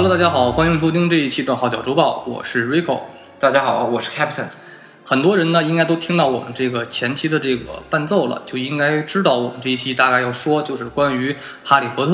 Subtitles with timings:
[0.00, 3.00] Hello，大家好，欢迎收听这一期的《号角周报》，我是 Rico。
[3.40, 4.46] 大家好，我是 Captain。
[5.04, 11.32] 很多人呢，应该都听到我们这个前期的这个伴奏了，就应该知道我们这一期大概要说，就是关于
[11.64, 12.12] 《哈利波特》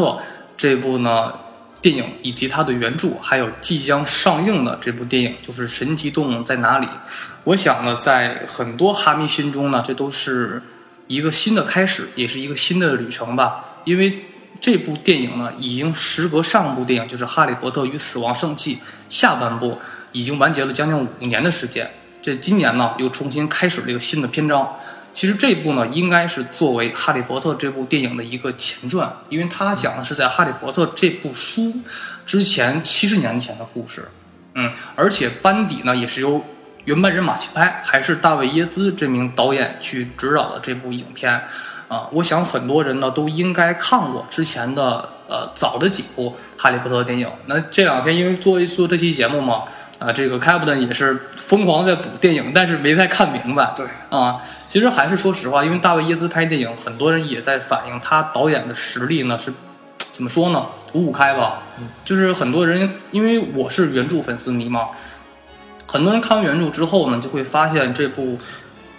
[0.57, 1.35] 这部呢
[1.83, 6.87] 电影以及它的原著，还有即将上映的这部电影，就是《神奇动物在哪里》。
[7.45, 10.63] 我想呢，在很多哈迷心中呢，这都是
[11.07, 14.31] 一个新的开始，也是一个新的旅程吧，因为。
[14.65, 18.77] 这部电影呢，已经时隔上部电影，就是《哈利波特与死亡圣器》
[19.11, 19.79] 下半部，
[20.13, 21.91] 已经完结了将近五年的时间。
[22.23, 24.75] 这今年呢，又重新开始了一个新的篇章。
[25.13, 31.71] 其实这部呢，应该是作为《哈利波特》这部电影的一个前传，因为它讲的是在《哈利波特》这部书
[32.25, 34.09] 之前七十年前的故事。
[34.55, 36.43] 嗯，而且班底呢，也是由
[36.87, 41.43] 原班人马去拍，还是大卫耶兹这名导演去指导的这部影片。
[41.95, 47.29] 啊，我想很多人呢都应该看过之前的呃早的几部哈利波特电影。
[47.47, 49.63] 那这两天因为做一做这期节目嘛，
[50.01, 53.73] 啊，这个 Captain 也是疯狂在补电影，但是没太看明白。
[53.77, 59.55] 对啊，其实还是说实话，因为大卫耶斯拍电影，很多人也在反映他导演的实力呢是
[60.11, 60.67] 怎么说呢？
[60.95, 61.63] 五五开吧。
[61.79, 64.89] 嗯，就是很多人因为我是原著粉丝迷嘛，
[65.87, 68.37] 很多人看完原著之后呢，就会发现这部。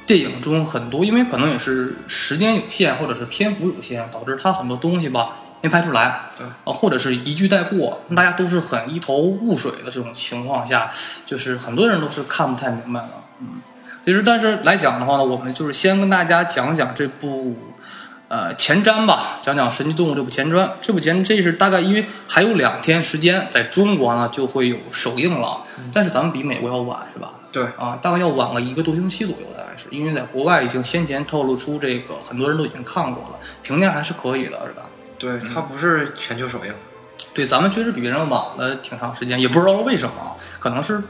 [0.05, 6.45] 电影中很多，因为可能也是时间有限，或者是篇幅有限，导致他很多东西吧没拍出来，对。
[6.45, 10.91] 啊，或者是一句带过，大家都是很一头雾水的这种情况下，
[11.25, 13.61] 就是很多人都是看不太明白了，嗯，
[14.05, 17.57] 其实但是来讲的话呢，我们就是先跟大家讲讲这部
[18.27, 25.61] 呃前瞻吧，讲讲《神奇动物》这部前瞻，这部前这是大概因为还有两天时间，在中国呢就会有首映了，
[25.93, 27.33] 但是咱们比美国要晚是吧？
[27.51, 34.87] 对啊，大概要晚个一个多星期左右，大概是因为在国外已经先前透露出这个很多人都已经看过了，评价还是可以的，是吧？
[35.19, 36.73] 对，它不是全球首映，
[37.33, 41.01] 对，咱们确实比别人晚了挺长时间，也不知道为什么，可能是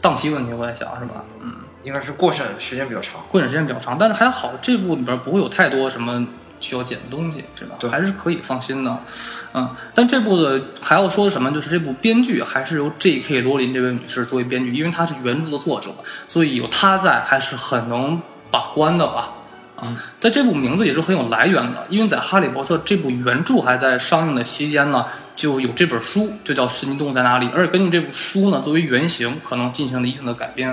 [0.00, 1.24] 档期问题，我在想，是吧？
[1.42, 6.26] 嗯，应该是过审时间比较长，过审时间比较长，但是还好，这部里边不会有太多什么。
[6.60, 7.76] 需要捡的东西是吧？
[7.80, 9.02] 对，还是可以放心的，
[9.54, 9.74] 嗯。
[9.94, 11.50] 但这部的还要说的什么？
[11.50, 13.40] 就是这部编剧还是由 J.K.
[13.40, 15.90] 罗琳这位女士作为编剧，因为她是原著的作者，
[16.28, 19.32] 所以有她在还是很能把关的吧。
[19.82, 30.70] 嗯，在这部名字也是很有来源的，因为在《哈利波特》这部原著还在上映的期间呢，就有这本书，就叫《神奇动物在哪里》，而且根据这部书呢作为原型，可能进行了一定的改编。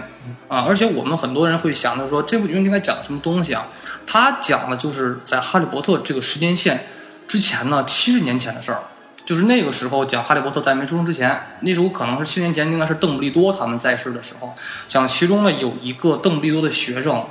[0.47, 3.67] 啊，而且我们很多人会想着说，这部剧应该讲什么东西啊？
[4.05, 6.85] 它讲的就是在《哈利波特》这个时间线
[7.27, 8.79] 之前呢，七十年前的事儿，
[9.25, 14.53] 就是那个时候讲哈利波特在没出生之前，那时候可能是七十年前，应该是邓布利多他们在世的时候，
[14.87, 17.23] 讲其中呢有一个邓布利多的学生。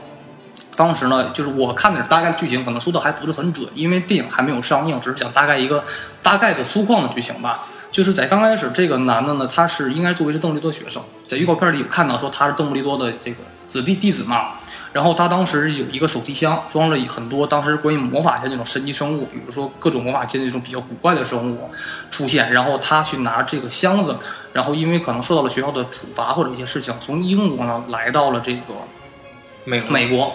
[0.77, 5.83] 当时呢，就是我看的是大概剧情，可能说的还不是很准，因为电影还没有上映，只是讲大概一个
[6.23, 7.67] 大概的粗犷的剧情吧。
[7.91, 14.51] 就是在刚开始，这个男的呢，他是应该作为是邓布利多学生，在预告片里有看到说他是邓布利多的这个子弟弟子嘛。
[14.93, 21.71] 然后他当时有一个手提箱，装了很多当时关于魔法界那种神奇生物，比如说各种魔法界那种比较古怪的生物
[22.11, 22.53] 出现。
[22.53, 24.17] 然后他去拿这个箱子，
[24.53, 28.75] 然后因为可能受到了学校的处罚或者一些事情，从英国呢来到了这个
[29.65, 30.35] 美 美国。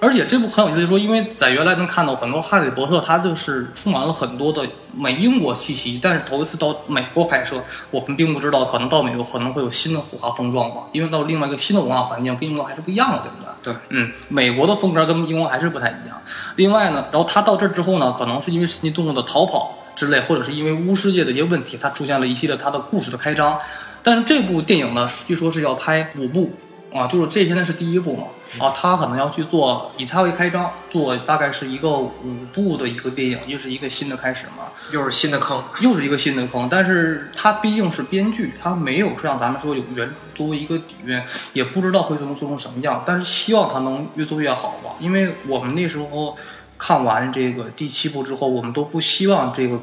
[0.00, 4.62] 而且这部很有意思，就说因为在原来能看到很多《哈利波特》，它就是充满了很多的
[4.92, 5.98] 美英国气息。
[6.02, 10.82] 但是头一次到美国拍摄，我们并不知道可能到美国可能会有新的火花碰撞吧。
[10.92, 13.72] 因为到另外一个新的文化环境，跟英国还是不一样的，对不对？
[13.72, 16.20] 对，嗯，美国的风格跟英国还是不太一样。
[16.56, 23.58] 另外呢，然后他到这之后呢，可能是因为神奇动物的逃跑之类，或者是因为巫师界的一些问题，他出现了一系列他的故事的开张。
[24.02, 26.52] 但是这部电影呢，据说是要拍五部。
[26.94, 28.28] 啊，就是这现在是第一部嘛，
[28.64, 36.68] 啊，他可能要去做，以他为开张，做大概是一个五部的一个电影，又是一个新的开始嘛，又是新的坑，又是一个新的坑。
[36.70, 41.20] 但是他毕竟是编剧，他没有像咱们说有原著作为一个底蕴，
[41.52, 43.02] 也不知道会做成做成什么样。
[43.04, 46.36] 但是希望他能越做越好吧，因为我们那时候
[46.78, 49.80] 看完这个第七部之后，我们都不希望这个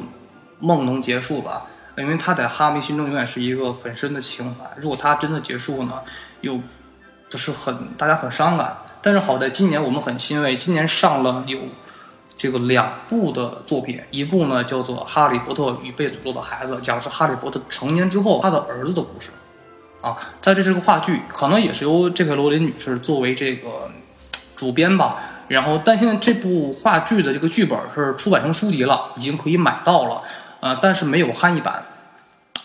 [0.60, 1.66] 梦能结束吧，
[1.98, 4.66] 因为他在哈迷心中永远是一个很深的情怀。
[4.78, 5.96] 如果他真的结束呢，
[6.40, 6.58] 又。
[7.32, 11.60] 不是很大家很伤感，但是好在今年我们很欣慰，今年上了有
[12.36, 19.30] 这个两部的作品，一部呢叫做《哈利波特与被诅咒的孩子》，讲的是哈利波特成年之后他的儿子的故事，
[20.02, 23.90] 啊，在这是个话剧，可能也是由这个罗琳女士作为这个
[24.58, 25.18] 主编吧，
[25.48, 30.22] 然后但现在这部话剧的这个剧本是出版成书籍了，已经可以买到了，
[30.60, 31.86] 呃，但是没有汉译版，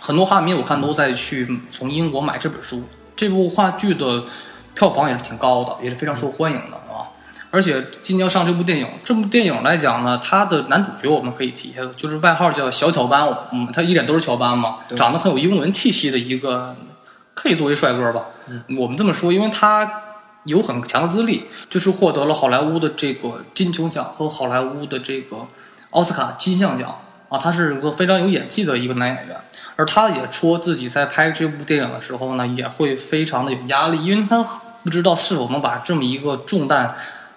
[0.00, 2.82] 很多哈迷我看都在去从英国买这本书，
[3.14, 4.24] 这部话剧的。
[4.76, 7.10] 票房也是挺高的，也是非常受欢迎的，啊。
[7.50, 16.76] 而且今年要上这部电影，这部电影来讲呢，它的男主角我们可以提一下，就是外号叫小乔班，嗯，他一脸都是乔班嘛，长得很有英伦气息的一个，
[17.34, 18.26] 可以作为帅哥吧，
[18.78, 20.02] 我们这么说，因为他
[20.44, 25.46] 有很强的资历，就是获得了好莱坞的这个金球奖和好莱坞的这个
[25.90, 29.36] 奥斯卡金像奖啊，他是一个非常有演技的一个男演员，
[29.74, 34.42] 而他也说自己在拍这部电影的时候呢，也会非常的有压力，因为他
[34.84, 36.94] 不知道是否能把这么一个重担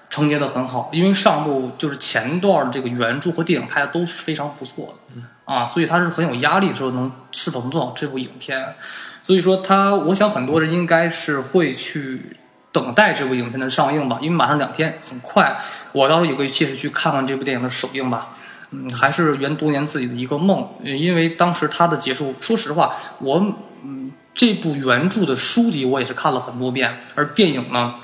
[0.10, 5.22] 承接的很好，因为上部就是前段的这个原著和电影拍的都是非常不错的，
[5.52, 8.76] 啊，所以他是很有压力说能是否能做好这部影片，
[9.24, 12.38] 所以说他，我想很多人应该是会去
[12.72, 15.60] 等待这部影片的上映吧，因为马上两天，很快，
[15.92, 18.30] 我到时候也会切实去看看这部电影的首映吧。
[18.72, 23.44] 嗯，还是圆多年自己的一个梦，因为当时它的结束，说实话，我
[23.84, 27.96] 嗯这部原著的书籍我也是看了很多遍，而电影呢，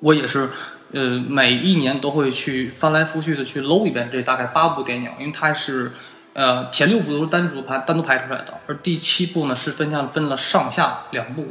[0.00, 0.50] 我也是
[0.90, 5.92] 呃每一年都会去翻来覆去的去搂一遍这大概八部电影，因为它是
[6.32, 11.46] 呃前六部都是单独拍单独拍出来的，而第七部呢是分下分了上下两部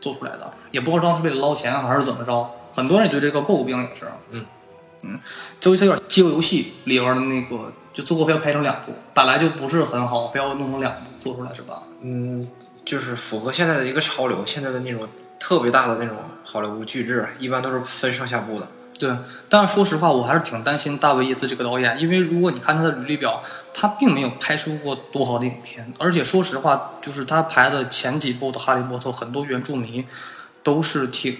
[0.00, 4.46] 做出来的，也不知道当时为了捞钱还是怎么着，很多人对这个诟病也是，嗯。
[5.02, 5.18] 嗯，
[5.58, 11.82] 就有点《饥饿游戏》里边的那个，就最后非要拍成两部，本来就不是很好，非要弄成两部做出来是吧？
[12.02, 12.48] 嗯，
[12.84, 15.08] 就是符合现在的一个潮流，现在的那种
[15.38, 18.68] 特别大的那种好莱坞巨制，一般都是分上下部的。
[18.98, 19.10] 对，
[19.48, 23.42] 但是说实话，我还是挺担心大卫·叶兹这个导演，因为如果你看他的履历表，
[23.72, 30.04] 他并没有拍出过多好的影片，而且说实话，就是他拍的前几部的《哈利波特》，很多原著迷
[30.62, 31.38] 都是挺，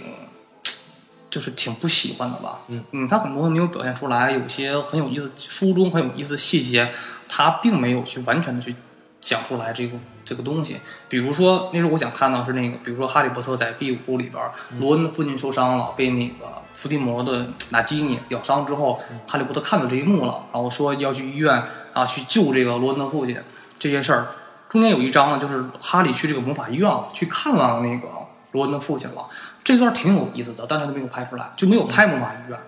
[1.31, 2.61] 就是挺不喜欢的吧。
[2.69, 6.93] 嗯嗯，他很多没有表现出来，有些很有意思，书中很有意思的细节，
[7.29, 8.75] 他并没有去完全的去
[9.21, 10.81] 讲出来这个这个东西。
[11.09, 14.43] 比如说，那时候我想看到是那个，比如说哈利波特在第五部里边，
[14.81, 21.63] 罗恩的父亲受伤了，被那个伏地魔的纳基尼咬伤之后，哈利波特看到这一幕了，然后说要去医院
[21.93, 23.41] 啊去救这个罗恩的父亲
[23.79, 24.29] 这些事儿。
[24.69, 28.09] 中间有一章呢，就是哈利去这个魔法医院了，去看望那个
[28.53, 29.29] 罗恩的父亲了。
[29.63, 32.59] 这段挺有意思的，但是他没有拍出来，就没有拍魔法医院。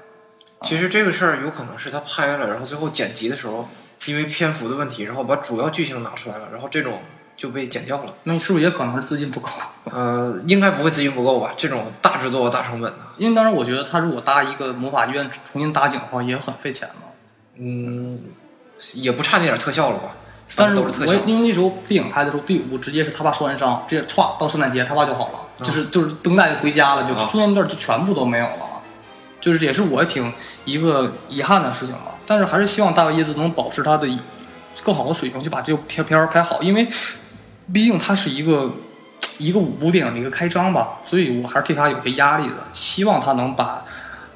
[0.63, 3.69] 其实这个事儿有可能是他拍了，然后最后剪辑的时候，
[4.07, 7.01] 因为篇幅的问题，然后把主要剧情拿出来了，然后这种
[7.37, 8.15] 就被剪掉了。
[8.23, 9.49] 那你是不是也可能是资金不够？
[9.91, 11.53] 呃，应该不会资金不够吧？
[11.57, 16.95] 这种大制作、大成本的，因为当时，我觉得他如果搭一个魔法医院重新搭景的话，也很费钱了。
[17.57, 18.21] 嗯，
[18.95, 20.15] 也不差那点特效了吧？
[20.55, 21.19] 但是都是特效我。
[21.27, 28.81] 因为那时候电影拍的时候，第五部直接是他爸受完伤，直接歘到圣诞节他爸就好了，就是就是绷带就回家了，就啊中间那段就全部都没有了，
[29.41, 30.33] 就是也是我挺
[30.65, 32.13] 一个遗憾的事情吧。
[32.27, 34.09] 但是还是希望大卫耶兹能保持他的
[34.83, 36.87] 更好的水平，去把这部片片儿拍好，因为
[37.73, 38.73] 毕竟它是一个
[39.39, 43.85] 一个五部电影的一个开张吧，所以我还是对他有些压力的，希望他能把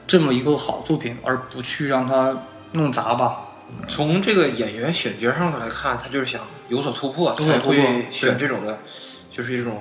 [0.06, 2.36] 这么一个好作品，而不去让他
[2.72, 3.42] 弄砸吧。
[3.88, 8.78] 从这个演员选角上来看，他就是想有所突破，才会选这种的，
[9.30, 9.78] 就是一种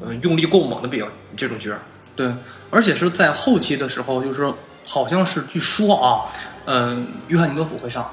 [0.00, 1.06] 呃用力过猛的比较
[1.36, 1.80] 这种角儿。
[2.14, 2.32] 对，
[2.70, 4.52] 而且是在后期的时候，就是
[4.86, 6.24] 好像是据说啊，
[6.64, 8.10] 呃，约翰尼德普会上，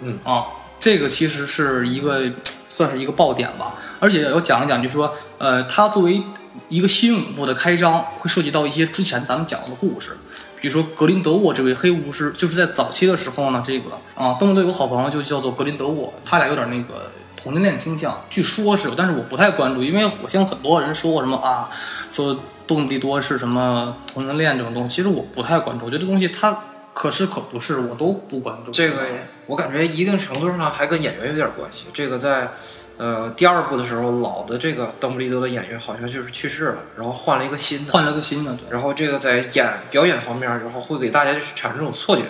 [0.00, 0.46] 嗯啊，
[0.80, 3.74] 这个其实是一个算是一个爆点吧。
[4.00, 6.20] 而且要讲一讲，就是说，呃，他作为
[6.68, 10.16] 一个新五部的开张，会涉及到一些之前咱们讲的故事，
[10.62, 21.68] 比如说格林德沃这位黑巫师，就是在早期的时候呢，这个啊，邓布利多有个好朋友就叫做格林德沃，他俩有点那个同性恋倾向，据说是，但是我不太关注，因为我相信很多人说过什么啊，
[22.12, 26.56] 说邓布利多是什么同性恋这种东西，其实我不太关注，我觉得这东西它
[26.94, 28.70] 可是可不是，我都不关注。
[28.70, 28.98] 这个
[29.46, 31.86] 我感觉一定程度上还跟演员有点关系。
[31.92, 32.52] 这个在
[32.98, 37.92] 呃第二部的时候，老的这个邓布利多的演员好像就是去世了，然后换了一个新的。
[37.92, 38.70] 换了个新的，对。
[38.70, 42.22] 然后这个在演表演方面，然后会给大家产生这种错觉。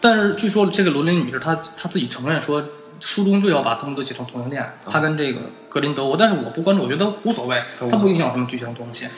[0.00, 2.62] 但是据说这个罗琳女士她她自己承认说，
[3.00, 9.08] 书中就要把邓布利多写成同性恋，她跟这个格林德沃，但是我不关注，我觉得无所谓，都无所谓它不影响什么剧情东西。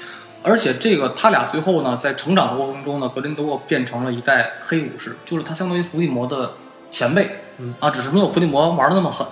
[0.43, 6.53] 而且这个他俩最后呢，在成长的过程中呢，格林德沃变成了一代黑武士，就是他相当于伏地魔的
[6.89, 9.27] 前辈，嗯啊，只是没有伏地魔玩的那么狠。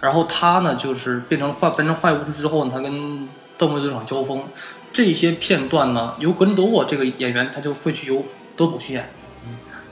[0.00, 4.44] 然后他呢，就是变成坏变成坏巫师之后呢，他跟邓布利多场交锋，
[4.92, 8.24] 这些片段呢，由格林德沃这个演员他就会去由
[8.56, 9.10] 德普去演，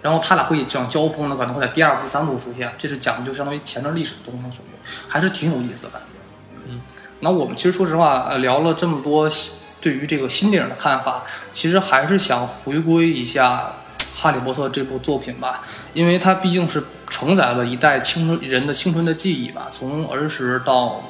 [0.02, 4.60] 然后他俩会这样交锋呢，可能会在第二部、第三部出现，这是讲的就相当于前段历史的东西，
[5.08, 6.06] 还是挺有意思的感觉。
[6.68, 6.80] 嗯，
[7.20, 9.28] 那我们其实说实话，呃，聊了这么多
[9.80, 13.72] 对于这个新电影的看法，其实还是想回归一下
[14.22, 15.62] 《哈利波特》这部作品吧，
[15.97, 21.03] 因为它毕竟是承载了一代青春人的青春的记忆吧，从儿时到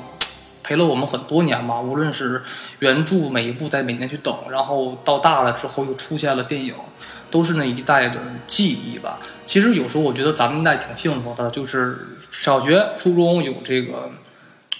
[0.63, 2.41] 陪了我们很多年吧，无论是
[2.79, 6.73] 原著每一部在每年去等，然后到大了之后又出现了电影，
[7.33, 9.19] 都是那一代的记忆吧。
[9.45, 13.93] 其实有时候我觉得咱们那代挺幸福的，就是小学、初中有这个《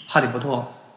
[0.07, 0.49] 哈利波特》，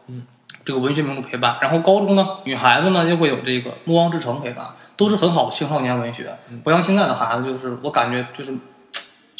[0.06, 0.24] 嗯，
[0.64, 4.64] 这个文学名著陪伴，然后高中呢，女孩子呢就会有这个《暮光之城》陪伴，
[4.96, 6.36] 都是很好的青少年文学。
[6.62, 8.54] 不像现在的孩子，就是我感觉就是，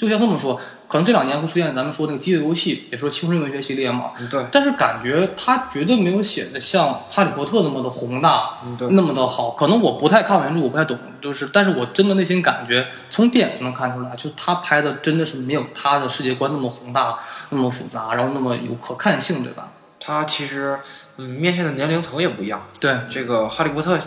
[0.01, 9.51] 就像这么说，可能这两年会出现咱们说那个饥饿游戏，也说青春文学系列嘛，嗯对，但是感觉它绝对没有写的像《哈利波特》那么的宏大，嗯对，那么的好。
[9.51, 17.19] 可能我不太看原著，我不太懂，就是，但是我真的内心感觉，从电影就能看出来，就他拍的真的是没有他的世界观那么宏大，
[17.51, 19.69] 那么复杂，然后那么有可看性，对吧？
[20.01, 20.81] 他其实
[21.19, 22.67] 嗯面向的年龄层也不一样。
[22.81, 23.99] 对这个《哈利波特》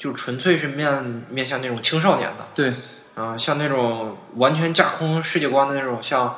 [0.00, 2.74] 就纯粹是面面向那种青少年的对
[3.18, 6.28] 啊、像那种完全架空世界观的那种，像《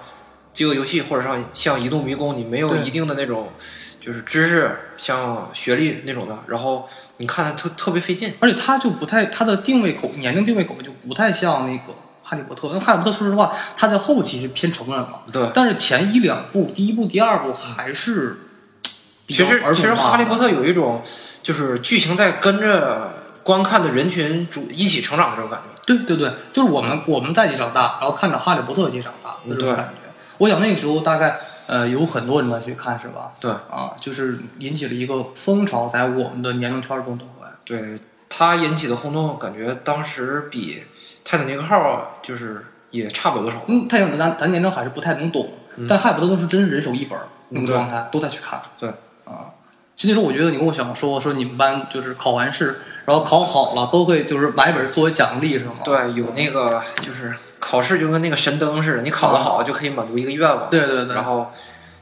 [0.55, 3.53] 饥饿游戏》或者像像《移动迷宫》，你没有一定的那种
[4.01, 8.35] 就是知识，像学历那种的，然后你看它特特别费劲。
[8.41, 12.69] 而且它就不太，它的定位口年龄定位口味就不太像那个哈利波特。
[12.69, 18.39] 因为哈利波特说实话，他在后期是偏成人了，对，但是前一两部，第一部、第二部还是
[19.27, 21.03] 比较其实其实《哈利波特》有一种
[21.43, 25.70] 就是剧情在跟着观看的人群主一起成长的这种感觉。
[25.87, 30.11] 对对对，就是我们我们在一起长大，然后看着哈利波特一起长大的这种感觉。
[30.39, 33.33] 我想那个时候大概呃有很多人在去看，是吧？
[33.41, 37.47] 对啊，就是引起了一个风潮，在我们的年龄圈中都会。
[37.65, 40.77] 对，它引起的轰动，感觉当时比
[41.25, 41.77] 《泰坦尼克号》
[42.27, 43.63] 就是也差不了多少。
[43.67, 45.53] 嗯，泰坦尼克咱咱年龄还是不太能懂，
[45.89, 48.61] 但哈利波特是真是人手一本儿那个嗯对状态，都在去看。
[48.79, 48.89] 对
[49.25, 49.53] 啊，
[49.95, 55.75] 其实那时候我觉得你跟我想说说你们班就是考完试，然后考好了都会就是买一本作为奖励是吗？
[55.85, 60.69] 对，有那个就是考试就跟那个神灯似的，你考得好就可以满足一个愿望。
[60.71, 61.51] 对对对，然后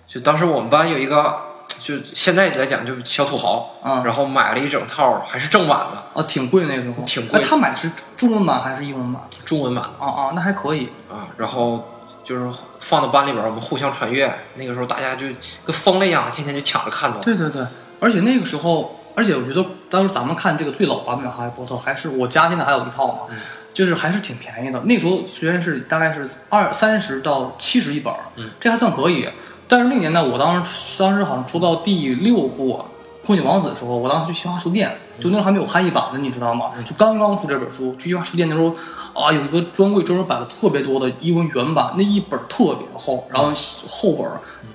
[0.07, 1.37] 就当时我们班有一个，
[1.81, 9.23] 就现在来讲就是小土豪，啊然后买了一整套，还是正版的，啊挺贵那个时候，挺贵那他买的是中文版还是英文版？
[9.45, 10.91] 中文版的啊啊，那还可以。
[11.11, 11.29] 啊。
[11.37, 11.89] 然后
[12.25, 14.31] 就是放到班里边，我们互相传阅。
[14.57, 15.27] 那个时候大家就
[15.65, 17.19] 跟疯了一样，天天就抢着看到。
[17.21, 17.65] 对对对，
[18.01, 23.37] 而且那个时候，而且我觉得当时咱们看这个最老版本的《哈利波特》，还是我家现在还有一套嘛，
[23.75, 24.81] 就是还是挺便宜的。
[24.85, 29.29] 那时候虽然是大概是二三十到七十一本，嗯，这还算可以。
[29.67, 32.75] 但是那年代，我当时当时好像出到第六部
[33.29, 36.71] 《空姐王子》的时候，我当时去新华书店，就那时候还没有汉译版的，你知道吗？
[36.83, 38.69] 就刚刚出这本书，去新华书店那时候
[39.13, 43.53] 啊，有一个专柜专门摆了特别多的英文原版，那一本特别厚，然后
[43.87, 44.27] 厚本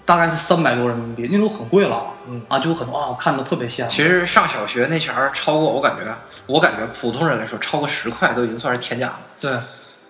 [0.05, 3.89] 大概是三百多人民币，那时候很贵了，嗯啊，就很啊，看着特别羡慕。
[3.89, 9.19] 其实上小学那前儿超过，我感觉，我感觉普通人来说，超过十块都已经算是天价了。
[9.39, 9.57] 对，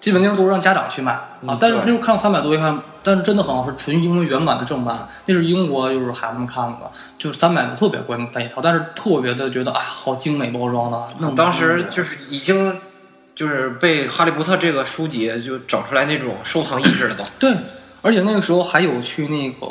[0.01, 1.57] 基本那时候都是让家长去买啊嗯。
[1.61, 11.07] 但是那时候看到三百多一看，但是真的很好，是纯英文原版的正版，那是英国就是孩子们看的，就是三百多特别贵那一套，但是特别的觉得哎，好精美包装的。
[11.19, 12.79] 那种当时就是已经
[13.35, 17.23] 就是被《哈利波特》这个书籍就整出来那种收藏意识了都。
[17.39, 17.53] 对，
[18.01, 19.67] 而且那个时候还有去那个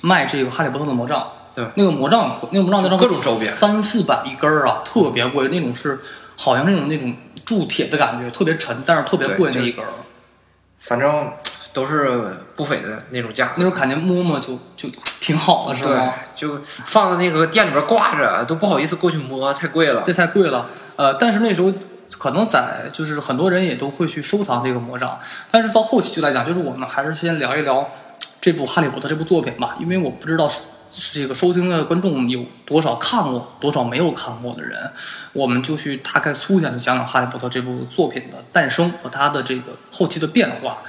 [0.00, 1.26] 卖这个哈利波特的魔杖。
[1.52, 5.98] 对那个魔杖，那个魔杖那张各种周边三四百一根儿啊，特别贵，那种是
[6.38, 7.12] 好像那种那种
[7.44, 9.88] 铸铁的感觉，特别沉，但是特别贵那一根儿。
[10.78, 11.32] 反正
[11.72, 14.88] 都是不菲的那种价那时候感觉摸摸就就
[15.20, 20.12] 挺好的，是对吗？，就放在那个店里边挂着，都不好意思过去摸，太贵了这。
[20.12, 20.68] 太贵了。
[20.96, 21.72] 呃，但是那时候
[22.18, 25.18] 可能在就是很多人也都会去收藏这个魔杖，
[25.50, 27.88] 但是到后期就来讲，就是我们还是先聊一聊
[28.40, 30.50] 这部《哈利波特》这部作品吧，因为我不知道
[30.92, 34.90] 这个收听的观众有多少看过，多少没有看过的人，
[35.32, 40.82] 我们就去大概粗浅的讲讲《哈利波特》这部作品的诞生和它的这个后期的变化。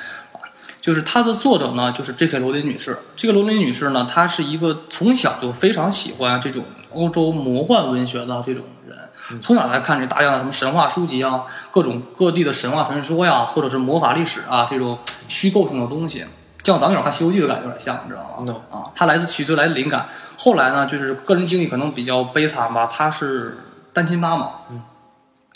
[0.81, 2.39] 啊，就是它的作者呢，就是 J.K.
[2.39, 2.97] 罗琳女士。
[3.15, 8.97] 这个罗琳女士呢，她是一个从小就非常喜欢这种欧洲魔幻文学的这种人。
[9.39, 14.97] 从小来看这大量的什么神话书籍啊，各种各地的神话传说呀，或者是魔法历史啊，这种
[15.27, 16.25] 虚构性的东西，
[16.63, 20.09] 像咱们有点看《西游记》的感觉有点像，你知道吗啊，它来自取自来的灵感。
[20.37, 23.57] 后来呢，就是个人经历可能比较悲惨吧，她是
[23.93, 24.51] 单亲妈妈。
[24.71, 24.81] 嗯，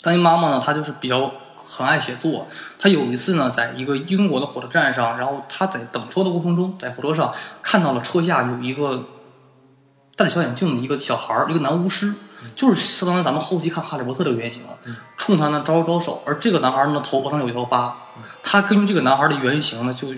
[0.00, 2.46] 单亲妈妈呢，她就是比较很爱写作。
[2.78, 9.04] 他有一次呢，在一个英国的火车站上，然后他在等车的过程中，在火车上看到了车下有一个
[10.16, 12.14] 戴着小眼镜的一个小孩儿，一个男巫师，
[12.54, 14.62] 就是相当于咱们后期看《哈利波特》这个原型，
[15.16, 16.22] 冲他呢招招手。
[16.24, 17.96] 而这个男孩呢，头发上有一条疤，
[18.42, 20.08] 他根据这个男孩的原型呢，就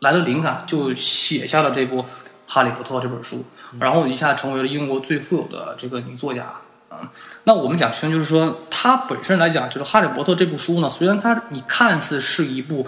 [0.00, 2.02] 来了灵感，就写下了这部
[2.46, 3.44] 《哈利波特》这本书，
[3.78, 6.52] 然后一下成为了英国最富有的这个女作家。
[6.88, 7.10] 啊，
[7.44, 12.86] 那我们讲圈就是说，它本身来讲，就是《哈利波特》这部书呢，虽然它你看似是一部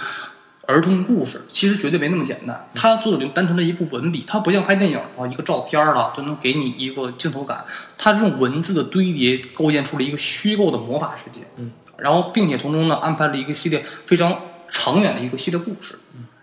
[0.67, 2.69] 儿童故事，其实绝对没那么简单。
[2.75, 7.65] 它做的就单纯的一部文笔，它不像拍电影啊，一个照片儿了就能给你一个镜头感。
[7.99, 11.47] 它这种文字的堆叠，构建出了一个虚构的魔法世界。
[11.57, 15.99] 嗯，然后并且从中呢安排了一个系列非常长远的一个系列故事。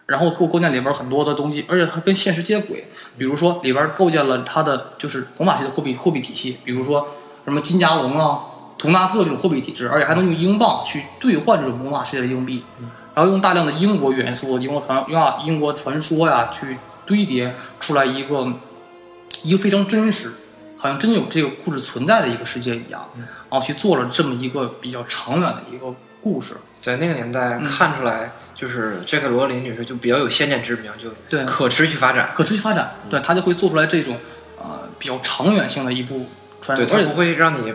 [0.05, 2.87] 然后构构建里边很多的东西，而且它跟现实接轨。
[3.17, 7.05] 比如说里边构建了它的就是魔法系的货币货币体系，比如说
[7.47, 8.41] 什么金加龙啊、
[8.77, 12.61] 图纳特这种货币体制，而且还能用英镑去兑换这种魔法世界的硬币。
[13.15, 18.51] 然后用大量的英国元素、英国传用啊英国传说呀去堆叠出来一个
[19.43, 20.33] 一个非常真实，
[20.75, 23.09] 好像真有这个故事存在的一个世界一样，
[23.49, 26.57] 然后去做了这么一个比较长远的一个故事。
[26.81, 34.17] 在那个年代看出来，就是杰克罗琳女士就比较有先见之明，就对可持续发展，可持续发展，对她就会做出来这种
[34.61, 36.27] 呃比较长远性的一部
[36.75, 37.73] 对他不会让你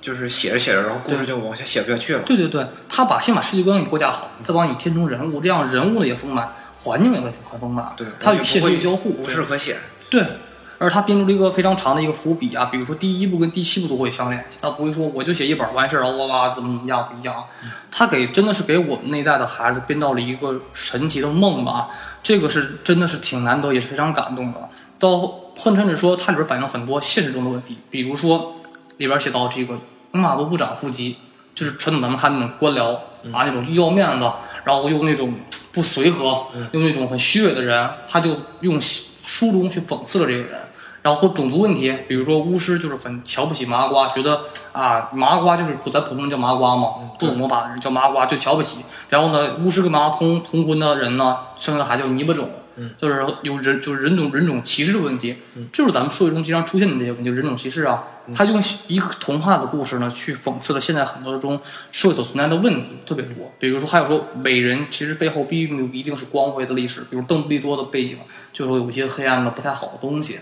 [0.00, 2.22] 就是写着写着，然后故事就往下写不下去了。
[2.26, 6.50] 对对对，他把先把世界观给构架好，再帮你填充人物，这样人物呢也丰满，
[6.82, 9.76] 环境也会很丰满，对，它与现实交互，无事可写。
[10.10, 10.24] 对，
[10.78, 17.44] 而他编出了一个非常长的一个伏笔啊，比如说第一部跟第七部都会相联系，他不会说我就写一本完事儿，然后哇哇怎么怎么样不一样，
[17.90, 21.88] 他给真的是给我们那一代的孩子编到了一个神奇的梦吧，
[22.22, 24.68] 这个是真的是挺难得，也是非常感动的。
[24.98, 25.16] 到
[25.54, 28.54] 甚至说它里边反映了很多现实中的问题，比如说
[28.96, 29.78] 里边写到这个
[30.10, 31.16] 马部部长副级，
[31.54, 32.94] 就是传统咱们看那种官僚
[33.32, 34.30] 啊，那种要面子，
[34.64, 35.34] 然后又那种
[35.72, 40.68] 不随和，用那种很虚伪的人，他就用书中去讽刺了这个人。
[41.02, 48.84] 然后种族问题，比如说巫师就是很瞧不起麻瓜，觉得啊麻瓜就是咱普通人叫麻瓜嘛，不懂魔法的人叫麻瓜就瞧不起。
[49.08, 52.48] 然后呢，巫师跟麻瓜通通婚的人呢，生的孩子叫泥巴种，
[52.98, 55.36] 就是有人就是人种人种歧视的问题，
[55.72, 58.04] 就是咱们社会中经常出现的这些问题，人种歧视啊。
[58.32, 63.52] 他用一个童话的故事呢，去讽刺了现在很多中社会所存在的问题，特别多。
[63.58, 68.18] 比如说，还有说伟人其实背后并不一定是光辉的历史，比如邓布利多的背景，
[68.52, 70.38] 就说有一些黑暗的不太好的东西。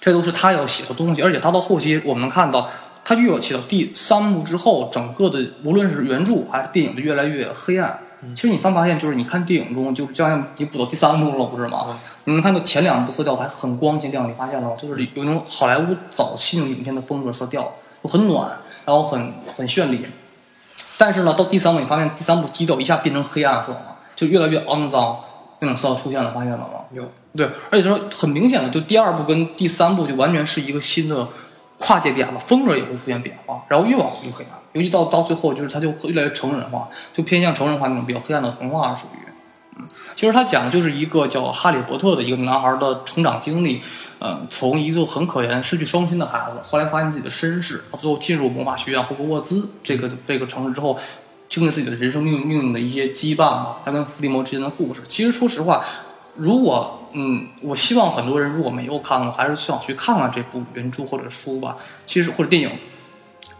[0.00, 2.68] 这都是他要写的东西，而且他到后期我们能看到，
[3.04, 8.00] 他越写到第三幕之后，整个的无论是原著还是电影的越来越黑暗。
[8.34, 11.98] 其实你发发现，就是你看电影中，就就像你补到第三部了，不是吗？
[12.24, 14.76] 你能看到前两部色调还很光鲜亮丽，发现了吗？
[14.78, 20.06] 就是有那种好莱坞早期那种影片的风格色调，就很暖，然后很很绚丽。
[20.98, 25.18] 但是呢，到第三部你发现第三部基调一下变成黑暗色了，就越来越肮脏，
[25.60, 26.66] 那种色调出现了，发现了吗？
[26.92, 27.10] 有。
[27.32, 31.28] 对，而且说很明显的，就第二部跟第三部就完全是一个新的
[31.80, 39.26] 跨界点了，风格也会出现变化，然后越往后越黑暗，尤其到到最后，就是它就越来越成人化，就偏向成人化那种比较黑暗的童话属于。
[39.78, 43.80] 嗯，其实他讲的就是一个叫哈利波特的一个男孩的成长经历，
[44.18, 50.98] 呃，从一个很可怜、失去双亲的孩子，后来发现自己的身世，最后进入魔法学院霍格沃兹这个这个城市之后，
[51.48, 55.00] 经历自己的人生命命运的一些羁绊吧，他跟伏地魔之间的故事。
[55.08, 55.82] 其实说实话，
[56.36, 61.76] 如果嗯，我希望很多人如果没有看过，还是希望去看看这部原著或者书吧。
[62.06, 62.70] 其实或者电影，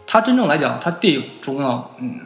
[0.07, 2.21] 它真正来讲，它电影中呢，嗯，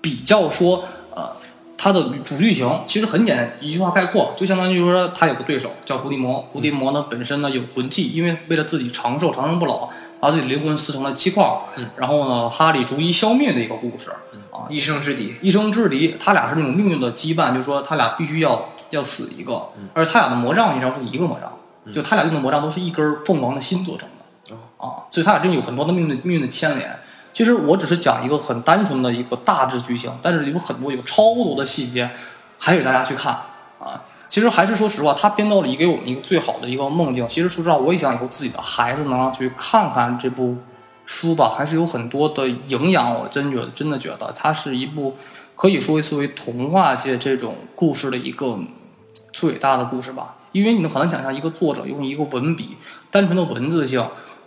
[0.00, 1.32] 比较说呃，
[1.76, 9.88] 它的主剧情其实很简单，一句话概括，就相当于说他有个对手叫伏地魔，伏地魔呢本身呢有魂技，因为为了自己长寿、长生不老，
[10.20, 11.44] 把自己灵魂撕成了七块，
[11.96, 14.10] 然后呢，哈利逐一消灭的一个故事
[14.52, 18.68] 啊，一生之敌，一生之敌，他俩是那种命运的羁绊，就是说他俩必须要。
[18.90, 21.52] 要死一个，而他俩的魔杖你知道是一个魔杖，
[21.94, 24.08] 就他俩用的魔杖都是一根凤凰的心做成
[24.48, 26.98] 的，啊，所以他俩真有很多的命运命运的牵连。
[27.32, 32.10] 其实我只是讲一个很单纯的一个大致剧情，但是有很多有超多的细节，
[32.58, 33.32] 还给大家去看
[33.78, 34.02] 啊。
[34.28, 37.28] 其实还是说实话，他编到了一给我们一个最好的一个梦境。
[37.28, 40.56] 其实说实话，我也想以后自己的孩子能去看看这部
[41.06, 43.14] 书吧，还是有很多的营养。
[43.14, 45.16] 我真觉得，真的觉得它是一部
[45.54, 48.58] 可以说作为童话界这种故事的一个。
[49.38, 52.76] 最伟大的故事吧，因为你能很难想象一个作者用一个文笔、
[53.08, 54.04] 单纯的文字性，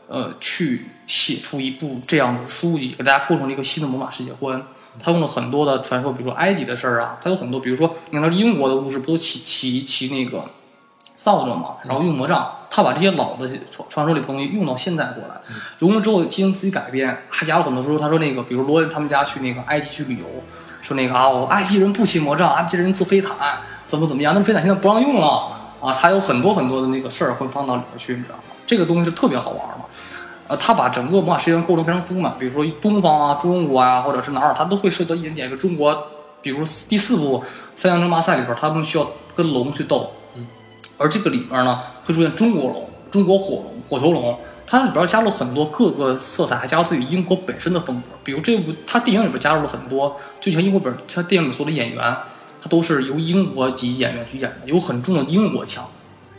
[0.09, 4.61] 呃，去写出一部这样的书籍，给大家构成了一个新的魔法世界观。
[4.99, 10.43] 他用了很多的传说，比如说埃及的事儿啊，他有很多，比如说你看，他英国的故事不都骑骑骑那个
[11.15, 15.35] 扫帚嘛，然后用魔杖，他把这些老的传传说里的东西用到现在过来，
[15.77, 20.25] 融了之后进行自己改编，还加了很多说，他说那个，比如罗恩他们家去那个埃及去旅游，
[20.81, 23.31] 说那个啊，我埃及人不骑魔杖，埃及人坐飞毯。
[23.91, 24.33] 怎么怎么样？
[24.33, 25.27] 那飞毯现在不让用了
[25.81, 25.91] 啊！
[25.93, 28.43] 它有很多很多的那个事儿会放到里边去，你知道吗？
[28.65, 29.83] 这个东西是特别好玩嘛。
[30.47, 35.49] 呃，他把整个魔法世界构成非常丰满，比如说东方啊、中国啊，或者是哪儿，他都会涉及到一点点。
[35.49, 36.07] 个中国，
[36.41, 37.39] 比如第四部
[37.75, 40.47] 《三阳争霸赛》里边，他们需要跟龙去斗，嗯
[40.97, 48.15] 而这个里边呢会出现中国龙、中国火龙、火头龙，它里边加入很多各个色彩，还加入自己英国本身的风格。
[48.23, 52.17] 比如这部，它电影里边加入了很多，就像英国本它电影里所有的演员。
[52.61, 55.85] 他都是由英国籍演员去演的，有很重的英国腔，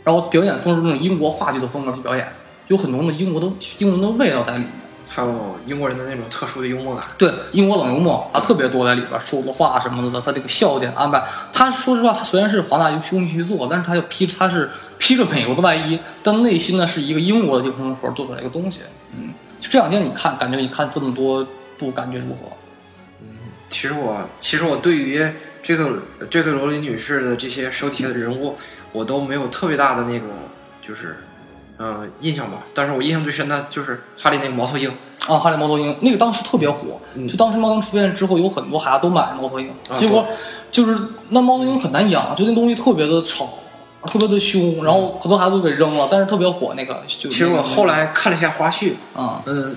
[0.03, 2.31] 然后表演风格那种英国话剧的风格去表演，
[2.69, 3.47] 有很浓的英国的
[3.79, 4.69] 英文的味道在里面。
[5.15, 7.05] 还有英国人的那种特殊的幽默感。
[7.19, 18.79] 对，英国冷幽默，他特别多在里边说的话什么的，他这个笑点安排，他说实话，他虽然是华纳兄弟去做，但是他又披他是披着美国的外衣，但内心呢是一个英国的精神活做出来一个东西。
[19.15, 19.31] 嗯，
[19.61, 21.45] 就这两天你看，感觉你看这么多
[21.77, 22.47] 部，感觉如何？
[23.21, 23.37] 嗯
[23.69, 25.23] 其实我其实我对于
[25.63, 28.55] 这个这个罗琳女士的这些手底下的人物，
[28.91, 30.27] 我都没有特别大的那种
[30.85, 31.23] 就是
[31.77, 32.57] 呃印象吧。
[32.73, 34.91] 但是我印象最深的就是哈利那个猫头鹰。
[35.25, 40.27] 啊，哈利猫头鹰那个当时特别火，嗯就当时猫头鹰出现之后，有很多孩子都买了猫头鹰，啊结果
[40.69, 40.99] 就是
[41.29, 43.47] 那猫头鹰很难养，就那东西特别的吵，
[44.05, 47.01] 特别的凶，然后很多孩子都给扔了，但是特别火那个。
[47.07, 49.73] 就其实我后来看了一下花絮，啊，嗯，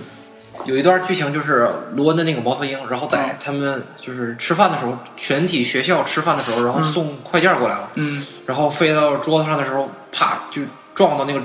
[0.66, 8.26] 有一段剧情就是罗恩的那个猫头鹰，然后在嗯他们就是吃饭的时候，全体学校吃饭的时候，然后送快件过来了，嗯。
[8.46, 10.62] 然后飞到桌子上的时候，啪就
[10.94, 11.40] 撞到那个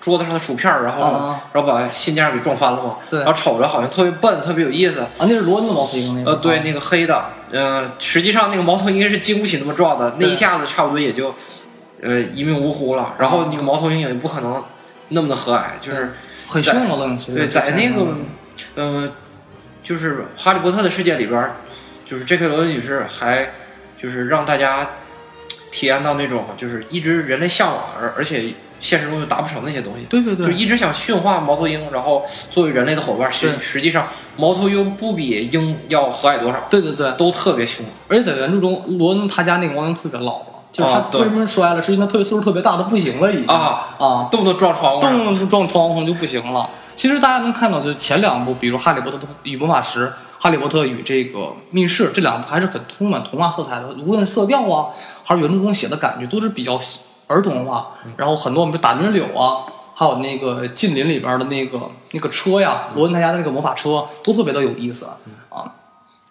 [0.00, 2.96] 桌子上的薯片，然后、啊然后把信件给撞翻了嘛。
[3.08, 3.20] 对。
[3.20, 5.00] 然后瞅着好像特别笨，特别有意思。
[5.00, 6.30] 啊，那是罗恩的猫头鹰那个。
[6.30, 11.34] 呃，对，啊那个黑的，呃，实际上那个猫头鹰是经不起那么撞的，那一下子差不多也就，
[12.02, 13.14] 呃，一命呜呼了。
[13.18, 14.62] 然后那个猫头鹰也不可能
[15.10, 16.14] 那么的和蔼，就是
[16.48, 18.24] 很凶了，冷其实对，在那个嗯，
[18.80, 19.12] 呃，
[19.84, 21.56] 就是《哈利波特》的世界里边儿，
[22.06, 22.48] 就是 J.K.
[22.48, 23.50] 罗琳女士还
[23.98, 24.92] 就是让大家
[25.70, 30.06] 体验到那种就是一直人类向往而而且现实中又达不成那些东西。
[30.08, 37.84] 对对对，就一直想驯化猫头鹰，然后作为人类的伙伴，实实际上猫头鹰不比鹰要和蔼多少，对对对，都特别凶。
[38.08, 46.70] 而且在原著中，罗恩他家那个猫头鹰特别老了，就是他为什么摔了，是因为他特别岁数特别大，他不行了已经啊啊，动不动撞窗户动不，动撞窗户就不行了。
[46.96, 50.06] 其实大家能看到，就是前两部，比如《哈利波特与魔法石》
[50.38, 54.88] 《哈利波特与这个密室》这两部还是很充满童话色彩的，无论色调啊，
[55.24, 56.78] 还是原著中写的感觉，都是比较
[57.26, 57.88] 儿童化。
[58.16, 61.80] 然后很多我们打人柳啊，还有那个近邻里边的那个
[62.12, 65.16] 那个车呀，罗恩他家的那个魔法车，都特别的有意思啊。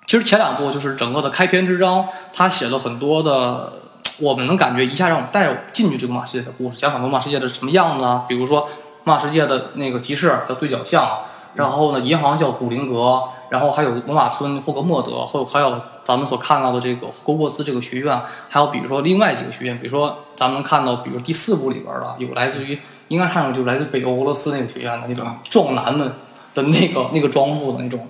[0.07, 3.73] 其实前两部就是整个的开篇之章，他写了很多的，
[4.19, 8.67] 我们能感觉一下让我们带进去这个魔法世界的故事，讲很多魔法世界的什么样子啊，比如说
[9.09, 11.21] 魔法世界的那个集市叫对角巷，
[11.55, 26.13] 然后呢银行叫古灵阁，然后还有罗马村霍格莫德，还有还有咱们所看到的这个霍格沃兹这个学院，还有比如说另外几个学院，比如说咱们能看到，比如第四部里边的有来自于应该看上去就来自北欧俄罗斯那个学院的那种壮男们
[26.53, 28.07] 的那个那个装束的那种。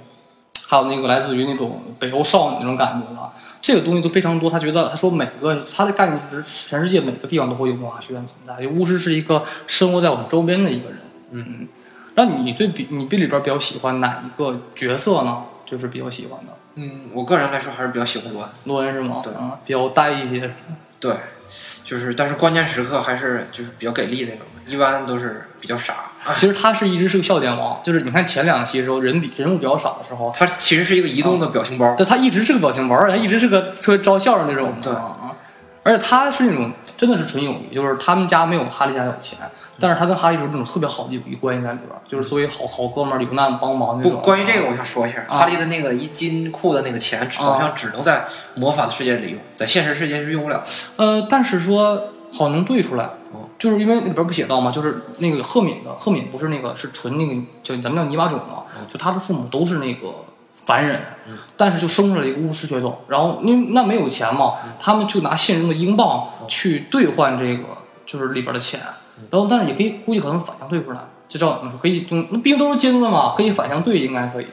[0.68, 3.30] 还有那个来自于那种北欧少女那种感觉的，
[3.62, 4.50] 这个东西都非常多。
[4.50, 11.00] 他觉得他说每个他的概念就是全世界每个地方都会有魔法学院存在，就巫师是一个生活在我们周边的一个人。
[11.32, 11.68] 嗯，
[12.16, 15.44] 那你对比你对里边比较喜欢哪一个角色呢？
[15.66, 18.50] 就是比较喜欢的嗯，我个人来说还是比较喜欢罗恩。
[18.66, 19.22] 罗恩是吗？
[19.24, 20.52] 对啊，比较呆一些。
[21.00, 21.16] 对，
[21.84, 25.96] 就是但是关键时刻还是就是比较给力那种，一般都是比较傻。
[26.36, 31.96] 其实他是一直是个笑点王，就是你看前两期的时候人比人物比较少的时候，他其实是一个移动的表情包。
[31.98, 34.76] 但他一直是个表情包，而且他一直是个特别招笑的那种。
[34.82, 35.36] 对啊，
[35.84, 39.40] 而且他是那种真的是纯友谊，就是他们家没有哈利家有钱，
[39.80, 44.22] 但是他跟哈利是那种特别好的友谊关系在里边，就是作为好好哥们儿，有难帮忙那不，种。
[44.22, 50.64] 关于这个我想说一下，啊哈利的那个一金库的那个钱，好像只能在魔法的世界里用，在现实世界是用不了。
[50.98, 60.08] 呃，但是说好能兑出来哦，就是因为里边不写到嘛，就是那个赫敏的赫敏不是那个是纯那个就咱们叫泥巴种嘛，就他的父母都是那个
[60.66, 61.02] 凡人，
[61.58, 67.66] 但是就生出来一个巫师血统，然后因为那没有钱嘛，他们就拿现实中的英镑去兑换这个
[68.06, 68.80] 就是里边的钱，
[69.30, 74.48] 然后但是也可以估计可能反向兑出来，就照你说可以用，那毕竟都是金子嘛，可以反向兑应该可以。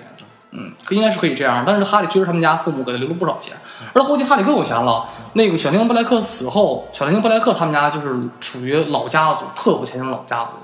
[0.53, 3.55] 嗯，应该是可以这样，但是哈利确实他们家父母给他留了不少钱，
[3.93, 5.07] 而后期哈利更有钱了。
[5.35, 10.57] 那个小精灵布莱克死后，小精灵布莱克他们家就是属于老家族，特有钱那种老家族。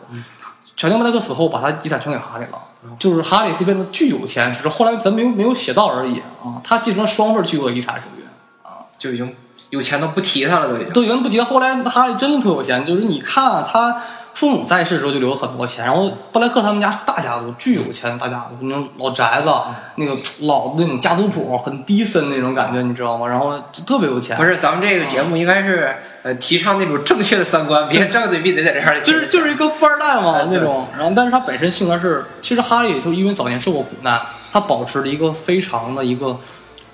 [0.77, 2.59] 小精灵布莱克死后，把他遗产全给哈利了，
[2.99, 6.61] 就是哈利会变得巨有钱，只是后来咱没有没有写到而已啊。
[6.65, 8.25] 他继承了双份巨额遗产，属于
[8.63, 9.37] 啊就已经
[9.71, 10.93] 有钱到不提他了，都已经。
[10.93, 11.41] 都原不提。
[11.41, 14.03] 后来哈利真的特有钱，就是你看他
[14.35, 19.53] 父母在世的时候就留了很多钱，然后布莱克他们家是大家族，巨有钱大家族，那种老宅子，
[19.97, 20.17] 那个
[20.47, 23.29] 老那种家族谱，很低森那种感觉，你知道吗？
[23.29, 29.01] 然后就特别有钱，不是，咱们这个节目应该是呃提倡那种正确的三观，别张嘴闭嘴在这儿。
[29.03, 36.39] 就是就是一个富二代嘛哎那种，然后但是他本身性格是，其实哈利就是因为早年受过苦难，他保持了一个非常的一个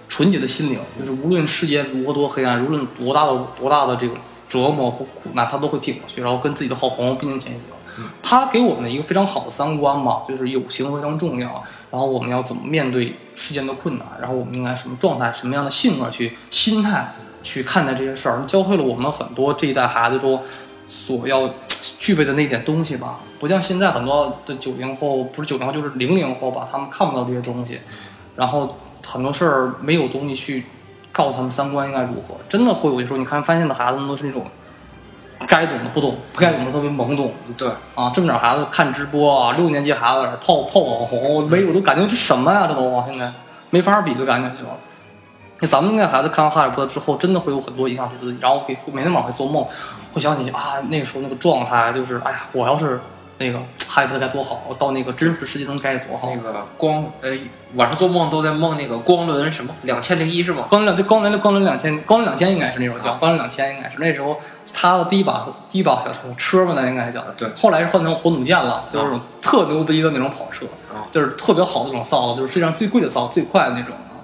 [0.08, 4.14] 纯洁的心灵，就是无论世界如何多黑暗，无论多大的多大的这个
[4.48, 7.62] 折磨或苦难，他都会挺过去，然后跟自己的好朋友并肩前行。
[8.22, 20.40] 他给我们的一个非常好的三观嘛，就是友情非常重要，然后我们要怎么面对世间的困难，然后我们应该什么状态、什么样的性格去心态去看待这些事儿，教会了我们很多这一代孩子中
[20.86, 21.50] 所要
[21.98, 27.80] 具备的那点东西吧，不像现在很多的九零后，不是九零后就是零零后吧，他们看不到这些东西，
[28.36, 30.64] 然后很多事儿没有东西去
[31.18, 34.46] 告诉他们三观应该如何，真的会有的时候你看发现的孩子们都是那种
[35.48, 43.32] 该懂的不懂，不该懂的特别懵懂对，啊，这么点孩子看直播啊，六年级孩子泡泡网红，没有都感觉这什么呀，这都现在
[43.70, 44.64] 没法比的感觉就。
[45.60, 49.66] 那咱们那孩子看完《哈利波特》之后，真的会有很多影响对自己，然后会每天晚上会做梦，
[50.12, 53.00] 会想起啊那个时候那个状态，就是哎呀，我要是
[53.38, 53.58] 那个
[53.98, 56.40] 哈利波特该多好，到那个真实世界中该多好那。
[56.40, 57.30] 个光呃
[57.74, 60.66] 晚上做梦都在梦那个光轮什么两千零一是吗？
[60.68, 64.38] 光轮光轮的光轮两千，光轮两千应该是那种叫，光轮两千应该是那时候
[64.72, 67.20] 他的第一把第一把小车车嘛，那应该叫。
[67.36, 74.22] 对后来是换成火弩箭了，就是那种特牛逼的那种跑车，啊就是特别好的那种扫帚，就是世界上最贵的扫帚，最快的那种啊。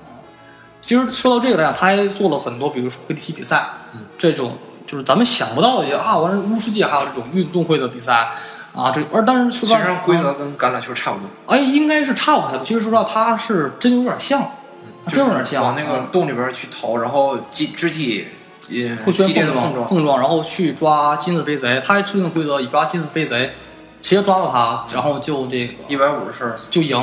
[0.80, 4.56] 其实说到这个来讲，他还做了很多，比如说魁地奇比赛，嗯这种
[4.87, 8.30] 就是咱们想不到的一些啊，完了巫师界还有这种运动会的比赛
[8.74, 12.64] 啊，这而但是说实话其实上规则跟橄榄球差不多，哎，应该是差不多。
[12.64, 14.42] 其实说实话，它是真有点像，
[15.06, 18.26] 真有点像往那个嗯洞里边去投，然后肢肢体
[18.70, 21.80] 呃互相激烈的撞撞，碰撞，然后去抓金丝飞贼。
[21.87, 23.52] 他还制定规则，以抓金丝飞贼，
[24.02, 27.00] 谁要抓到他，然后就这个一百五十分，就赢。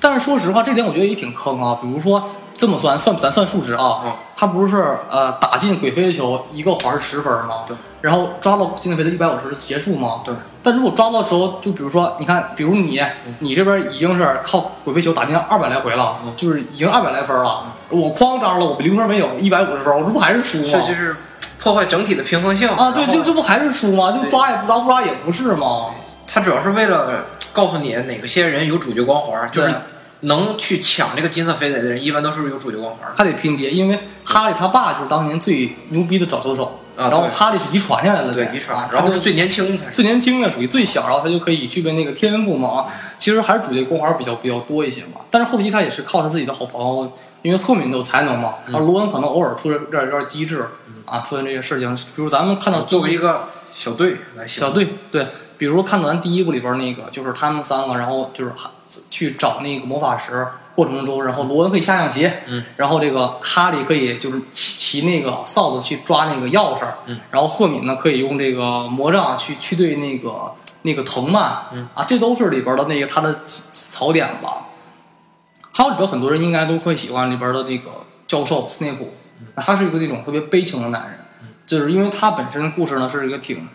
[0.00, 1.78] 但是说实话，这点我觉得也挺坑啊。
[1.80, 7.62] 比如说这么算，算咱算数值啊，嗯他不是呃打进鬼飞球一个环十分吗？
[7.66, 7.76] 对。
[8.00, 10.22] 然后抓到金丝飞的一百五十就结束吗？
[10.24, 10.34] 对。
[10.62, 13.00] 但如果抓到之后，就比如说，你看，比如你，
[13.38, 17.64] 你这边已经是靠鬼飞球打进二百来回了，嗯就是已经二百来分了。
[17.88, 20.64] 我哐张了，我零分没有，一百五十分，我这不还是输吗？
[20.64, 21.16] 是就是
[21.60, 24.10] 破坏整体的平衡性啊，对，然后就这不还是输吗？
[24.10, 25.86] 就对抓也不抓，不抓也不是吗？
[26.26, 29.76] 他主要是为了告诉你哪个些人有主角光环，就是对
[30.22, 33.14] 能去抢这个金色飞贼的人，一般都是有主角光环的。
[33.16, 42.68] 还得拼爹，因为哈利他爸就是当年最牛逼的找球手，啊然后哈利是遗传下来的，对，呗遗传然后最年轻的，最年轻的，属于最小，然后他就可以具备那个天赋嘛。
[42.68, 42.86] 啊，
[43.18, 45.20] 其实还是主角光环比较比较多一些嘛。
[45.30, 50.64] 但是后期他也是靠他自己的好朋友，因为赫敏都有才能嘛，嗯然后罗恩可能偶尔出点有点有点机智
[51.04, 55.26] 啊，出现这些事情，比如咱们看到作为一个小队来小队，对，
[55.62, 58.72] 比如看到咱第一部里边那个，就是他们三个，然后就是哈
[59.08, 60.44] 去找那个魔法石
[60.74, 74.66] 过程中，然后罗恩可以下象棋，嗯，然后这个哈利可以就是骑骑那个扫帚去抓那个钥匙，嗯，然后赫敏呢可以用这个魔杖去去对那个那个藤蔓，嗯，啊，这都是里边的那个他的槽点吧。
[75.72, 77.88] 还有里边很多人应该都会喜欢里边的那个
[78.26, 79.14] 教授斯内普，
[79.58, 81.20] 他是一个那种特别悲情的男人，
[81.68, 83.68] 就是因为他本身故事呢是一个挺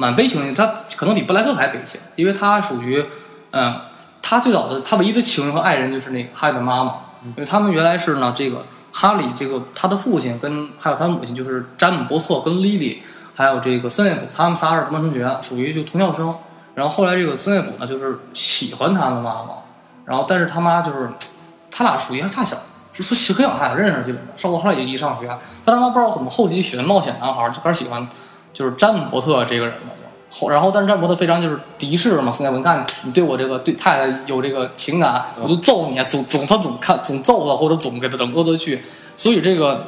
[0.00, 3.04] 蛮悲情的，他可能比布莱克还悲情，因为他属于，
[3.50, 3.82] 嗯，
[4.22, 13.02] 他最早的他唯一的情人和爱人就是那个哈利的妈妈，因为他们原来是呢这个哈利这个他的父亲跟还有他母亲就是詹姆伯特跟莉莉，
[13.34, 16.34] 还有这个斯内普，他们仨是同班同学，属于就同校生。
[16.74, 19.50] 然后后来这个斯内普呢就是喜欢他的妈妈，
[20.06, 21.10] 然后但是他妈就是
[21.70, 22.56] 他俩属于还发小，
[22.94, 25.28] 就是很小他俩认识基本的，上过后来就一上学，
[25.62, 28.08] 但他妈不知道怎么后期喜欢冒险男孩，就开始喜欢
[28.52, 30.00] 就是詹姆伯特这个人嘛就。
[30.32, 38.84] 后，然后但是詹姆伯特非常就是敌视嘛，斯内普，你看你对我这个对太太有这个情感，我就揍你，总总他总看总揍他，或者总给他整恶作剧，
[39.16, 39.86] 所以这个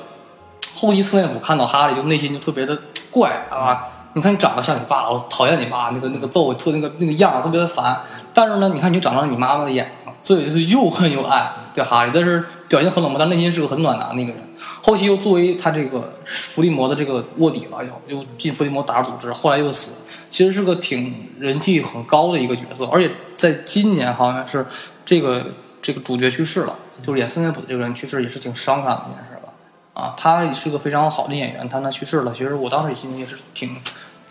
[0.75, 2.77] 后期斯内普看到哈利就内心就特别的
[3.11, 3.89] 怪啊。
[4.15, 8.01] 你看你长得像你爸，我讨厌你爸，那个那个揍特那个那个样特别的烦。
[8.35, 14.41] 但是呢，你看你长成你妈妈的眼睛，所以就是又恨又爱对哈利，但是表现很冷漠，但内心是个很暖男的一个人。
[14.83, 19.91] 后期又作为他这个伏地魔的这个卧底了，又又进伏地魔打组织，后来又死，
[20.31, 22.87] 其实是个挺人气很高的一个角色。
[22.87, 24.65] 而且在今年好像是
[25.05, 25.45] 这个
[25.83, 29.53] 这个主角去世了，就是演斯内普的这个人去世，也是挺伤感的一件事吧。
[29.93, 33.77] 啊，他也是个非常好的演员，但他去世了，其实我当时心里也是挺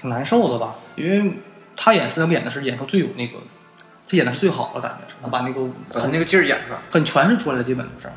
[0.01, 1.33] 挺难受的吧，因为
[1.75, 3.37] 他演斯内普演的是演出最有那个，
[4.11, 5.61] 他演的是最好的感觉是，他把那个
[5.97, 6.79] 很那个劲儿演出来。
[6.91, 8.13] 很诠释出来的，基本就是。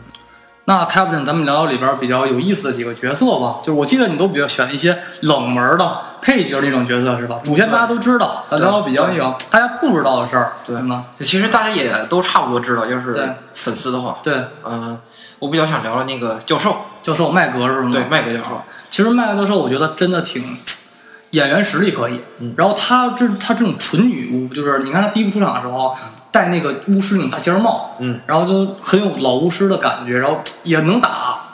[0.67, 3.61] 那 Captain，咱们聊聊里边比较有意思的几个角色吧。
[3.63, 7.39] 就是我记得你都比较选一些冷门的配角那种角色是吧？
[7.45, 11.05] 主线大家都知道，咱聊聊比较那个大家不知道的事儿，对吗？
[11.21, 14.99] 其实大家也都差不多知道，要是粉丝的话，对，嗯，
[15.39, 17.91] 我比较想聊聊那个教授，教授麦格是吗？
[17.93, 20.59] 对，麦格教授，其实麦格教授，我觉得真的挺
[21.35, 22.21] 演员实力可以。
[22.39, 25.97] 嗯然后他这他这种纯女巫，就是你看他第一部出场的时候
[26.31, 31.09] 戴那个巫师那种大尖帽，嗯然后就很有老巫师的感觉，然后也能打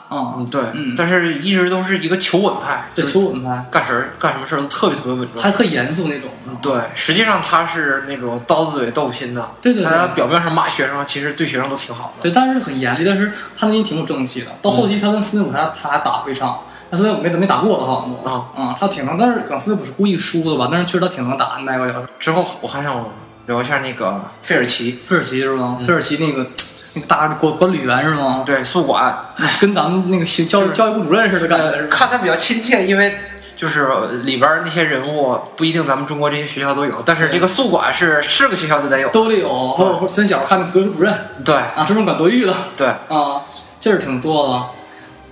[0.09, 5.41] 啊，嗯，对，嗯但是一直都是一个求稳派，对，求稳派，干事儿干什么事儿都特别特别稳重。
[5.41, 6.29] 还特严肃那种。
[6.61, 12.23] 对，实际上他是那种刀子嘴豆腐心的，对对对他表面上骂学生，其实对学生都挺好的。
[12.23, 14.49] 对，但是很严厉，但是他内心挺有正气的。
[14.61, 20.69] 到后期他跟斯内普他他俩打过一场，葛斯没没打过他好像啊啊，他挺能，但是葛斯不是故意输的吧？
[20.71, 23.05] 但是确实他挺能打，那个叫之后我还想
[23.47, 25.79] 聊一下那个费尔奇，费尔奇是吗？
[25.87, 26.47] 费尔奇那个
[26.95, 28.43] 那个大管管理员是吗？
[28.45, 29.17] 对宿管，
[29.61, 33.17] 跟咱们那个教教教育部主任似的，感觉呃，看他比较亲切，因为
[33.57, 33.89] 就是
[34.25, 39.09] 里边儿那些人物不一定咱们中国这些学校都有，但是这个宿管是是个学校就得有。
[39.11, 39.69] 都得有。
[39.75, 43.43] 或者或者咱小时候看那德育主任对啊，专门管德育的对，啊，
[43.79, 44.80] 这是挺多的。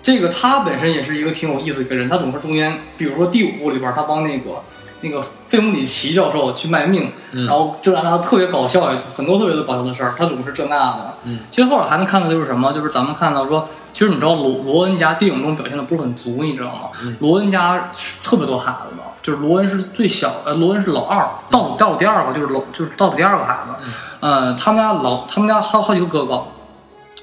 [0.09, 4.63] 这个他本身也是一个挺有意思的一个人，他总是中间，比如说第五部里边，他帮那个
[5.03, 11.15] 那个费姆里奇教授去卖命，嗯然后就让他特别搞笑，很多特别的搞笑的事儿，他总是这那的。
[11.27, 16.89] 嗯，其实后来还能看到就是什么，就是咱们看到说，其实你知道罗罗恩家电影中表现的不是很足，你知道吗？
[17.03, 23.91] 嗯罗恩家是特别多孩子的，就是罗恩是最小，呃，罗恩是老二，倒数倒数第二个，就是老就是倒数第二个孩子。
[24.21, 26.45] 呃，他们家老他们家好好几个哥哥，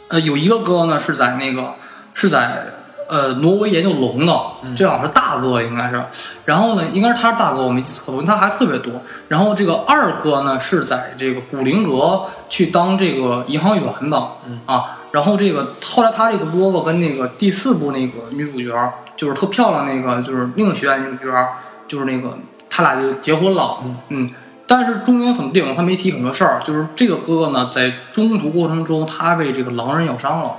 [0.10, 1.74] 呃，有一个哥呢是在那个
[2.16, 2.66] 是在
[3.08, 4.34] 呃挪威研究龙的，
[4.76, 6.04] 这好像是大哥应该是。
[6.46, 8.94] 然后呢，应该是他是大哥，我没记错，因为他还特别多。
[9.28, 14.18] 然后这个二哥呢是在这个古灵阁去当这个银行员的，
[14.66, 14.98] 啊。
[15.12, 21.48] 然后这个后来他这个哥哥跟那个第四部那个女主角，就是特漂亮那个，就是另一个学院女主角，
[21.88, 22.38] 就是那个
[22.70, 23.78] 他俩就结婚了，
[24.10, 24.30] 嗯
[24.68, 30.58] 但是中间很多电影他没提很多事儿，就是这个哥哥呢，在中途过程中他被这个狼人咬伤了。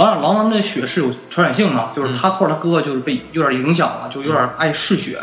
[0.00, 5.18] 狼人狼人的血是有传染性的，就是他或者他哥哥就是被有点影响了，就有点爱嗜血。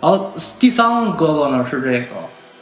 [0.00, 2.14] 然后第三个哥哥呢是这个，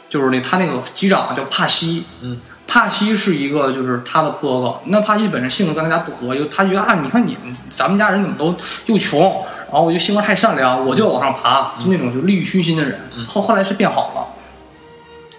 [0.09, 8.55] 就是那他那个机长叫帕西，嗯，帕西是一个就是他的哥哥，那帕西本身性格跟大家不合，就他觉得啊，你看你们咱们家人怎么都
[8.87, 9.21] 又穷，
[9.67, 12.99] 然后我就性格太善良，我就要往上爬，就那种就利欲熏心的人。
[13.27, 14.25] 后后来是变好了，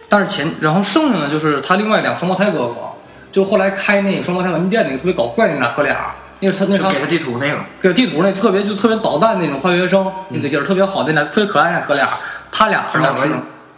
[0.08, 2.91] 但是前然后剩下的就是他另外两个双胞胎哥哥，
[3.33, 12.07] 就后来开那个双胞胎玩具店那个特别搞怪那俩哥俩，那个他那他给他地图那个，给地图那特别就特别捣蛋那种化学生，那个劲儿特别好，那俩特别可爱那哥俩，
[12.53, 13.27] 他俩他两个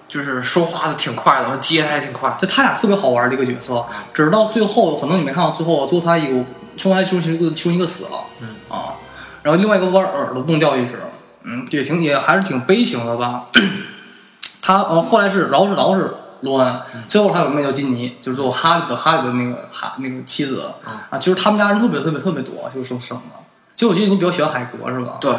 [0.07, 2.35] 就是说话的挺快的，然后接的还挺快。
[2.39, 6.45] 就他俩特别好玩的一个角色，只是到最后可能你没看到最后，最后他有
[6.77, 8.95] 双胞胎其中一个其中一个死了，嗯啊，
[9.43, 10.99] 然后另外一个把耳朵弄掉一只，
[11.45, 13.47] 嗯，也挺也还是挺悲情的吧。
[14.61, 20.73] 他呃后来是饶是饶是罗恩，最后还有个妹叫金妮，就是最后哈利的哈利的那个哈那个妻子
[21.11, 23.37] 啊，就是他们家人特别特别特别多，就是生生的。
[23.75, 25.19] 其实我记得你比较喜欢海格是吧？
[25.21, 25.35] 对，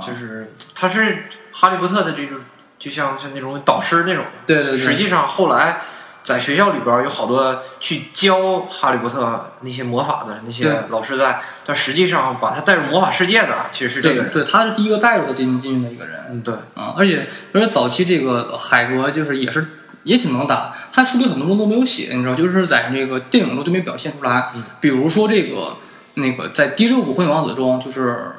[0.00, 2.38] 就是他是哈利波特的这种，
[2.78, 4.24] 就像像那种导师那种。
[4.46, 5.80] 对对对实际上后来
[6.22, 14.30] 在学校里边有好多去教哈利波特那些魔法的那些老师在，但实际上把他带入魔法世界的其实是这个人。
[14.30, 16.20] 对对，他是第一个带入的进进去的一个人。
[16.30, 19.66] 嗯，对，啊，而且而且早期这个海格就是也是
[20.04, 24.50] 也挺能打，他书里很多东西都没有写，你知道，就是在这个电影中就没表现出来。
[24.80, 25.76] 比如说这个
[26.14, 28.32] 那个在第六部《火影王子》中，就是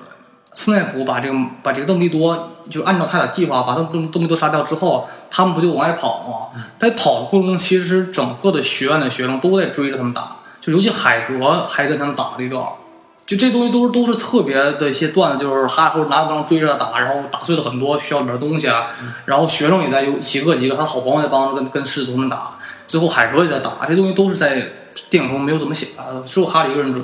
[0.54, 6.62] 斯内普把这个把这个邓布利多就按照他的计划把邓邓邓布利多杀掉之后，他们不就往外跑吗？
[6.80, 12.66] 在跑的过程中，其实整个的学院的学生都在追着他们打，就尤其海格还跟他们打了一段。
[13.26, 18.88] 就这东西都是都是特别的一些段子，就是哈利波特拿枪追着他打，然后打碎了很多学校里边的东西啊，
[19.26, 22.52] 然后学生也在有几个几个，他好朋友在帮着跟跟狮子他们打，
[22.88, 24.70] 最后海格也在打，这些东西都是在
[25.10, 27.02] 电影中没有怎么写的，只有哈利一个人追，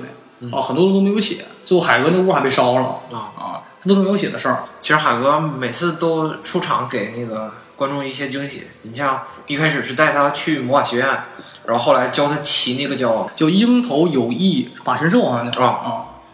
[0.52, 4.66] 啊，很多都没有写，最后海格那屋还被烧了啊啊，这都是没有写的事儿。
[4.82, 8.68] 其实海格每次都出场给那个观众一些惊喜。
[8.82, 11.24] 你像一开始是带他去魔法学院，
[11.68, 15.90] 然后后来教他骑那个叫，叫鹰头有翼法神兽好像叫啊啊，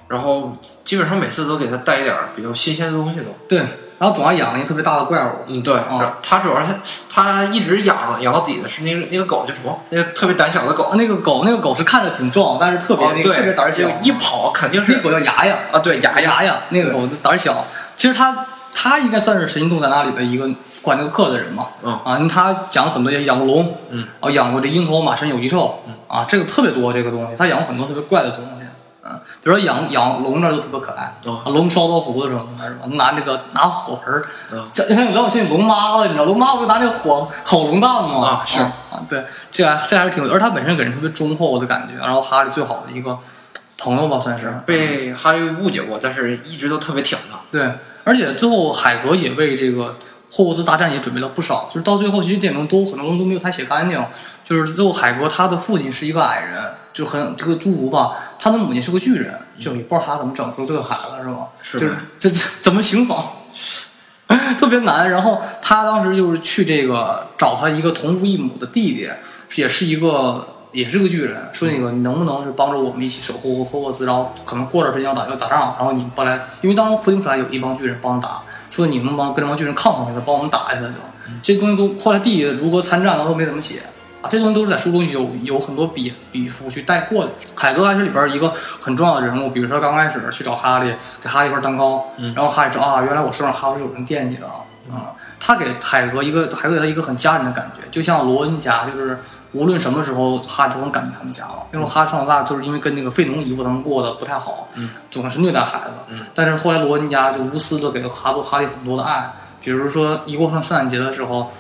[0.08, 3.26] 然后基本上每次都给他带一点儿比较新鲜的东西都。
[3.50, 3.58] 对，
[3.98, 6.78] 然后总还养了一个特别大的怪物，嗯，对，啊他主要是他
[7.10, 9.76] 他一直养养到底的是那个那个狗叫什么？
[9.90, 10.84] 那个特别胆小的狗。
[10.84, 15.56] 啊那个狗那个狗是看着挺壮，但是特别、哦，那个特别胆小，一跑肯定是那狗叫牙牙。
[15.72, 17.66] 啊，对，牙牙那个狗胆儿小，
[17.96, 20.48] 其实他他应该算是神行动在那里的一个
[20.84, 21.70] 管那个课的人嘛。
[21.82, 28.64] 嗯啊，因为他讲了很多，也养过龙，嗯，啊，养过这鹰头马身有翼兽，嗯，啊，这个特别多这个东西，他养过很多特别怪的东西，
[29.04, 32.86] 嗯，比如说养养龙那就特别可爱，哦啊，龙烧刀胡子什么的，是吧？
[32.92, 38.28] 拿那个拿火盆儿，嗯这像你让我想起龙妈了，你知道龙妈不就拿那个火烤龙蛋吗？
[38.28, 43.18] 啊是啊，对，这还这还是挺有，而他本身给人特别忠厚的感觉，然后哈利最好的一个
[43.78, 47.40] 朋友吧，算是被哈利误解过，但是一直都特别挺他。
[47.52, 47.70] 对，
[48.04, 49.98] 而且最后海格也为这个
[50.36, 54.04] 霍沃兹大战也准备了不少，就是到最后其实电影中都很多东西都没有太写干净。
[54.44, 56.60] 就是最后海格他的父亲是一个矮人，
[56.92, 61.48] 就很这个侏儒吧，他的母亲是个巨人，就也不知道他怎么整出这个孩子是吧？
[61.62, 63.24] 就是这这怎么形仿？
[64.58, 65.10] 特别难。
[65.10, 69.08] 然后他当时就是去这个找他一个同父异母的弟弟，
[69.56, 78.42] 也是一个也是个巨人，说那个你能不能是帮着我们一起守护霍霍沃兹，然后可能过段时间要打要打仗，然后你帮来，因为当时伏听出来有一帮巨人帮打，
[78.76, 80.96] 说你们帮跟这帮巨人抗衡一下，帮我们打一下就。
[81.44, 83.84] 这东西都后来地如何参战他都没怎么写
[84.22, 87.32] 啊，这东西都是在书中有有很多笔笔触去带过的。
[87.54, 88.52] 海格还是里边一个
[88.82, 92.06] 很重要的人物，比如说刚开始去找哈利，给哈利一块蛋糕，
[92.36, 95.14] 然后哈利知道啊，原来我身上还是有人惦记的啊。
[95.40, 99.20] 他给海格一个海格给他一个很家人的感觉，就像罗恩家，就是
[99.54, 101.66] 无论什么时候哈利都能感觉他们家了。
[101.74, 104.68] 因为哈利上大就是因为跟那个费农姨夫他们过得不太好，
[105.10, 106.14] 总是虐待孩子。
[106.36, 111.52] 但是后来罗恩家就无私的给了哈布哈利很多的爱，比如说一过上圣诞节的时候。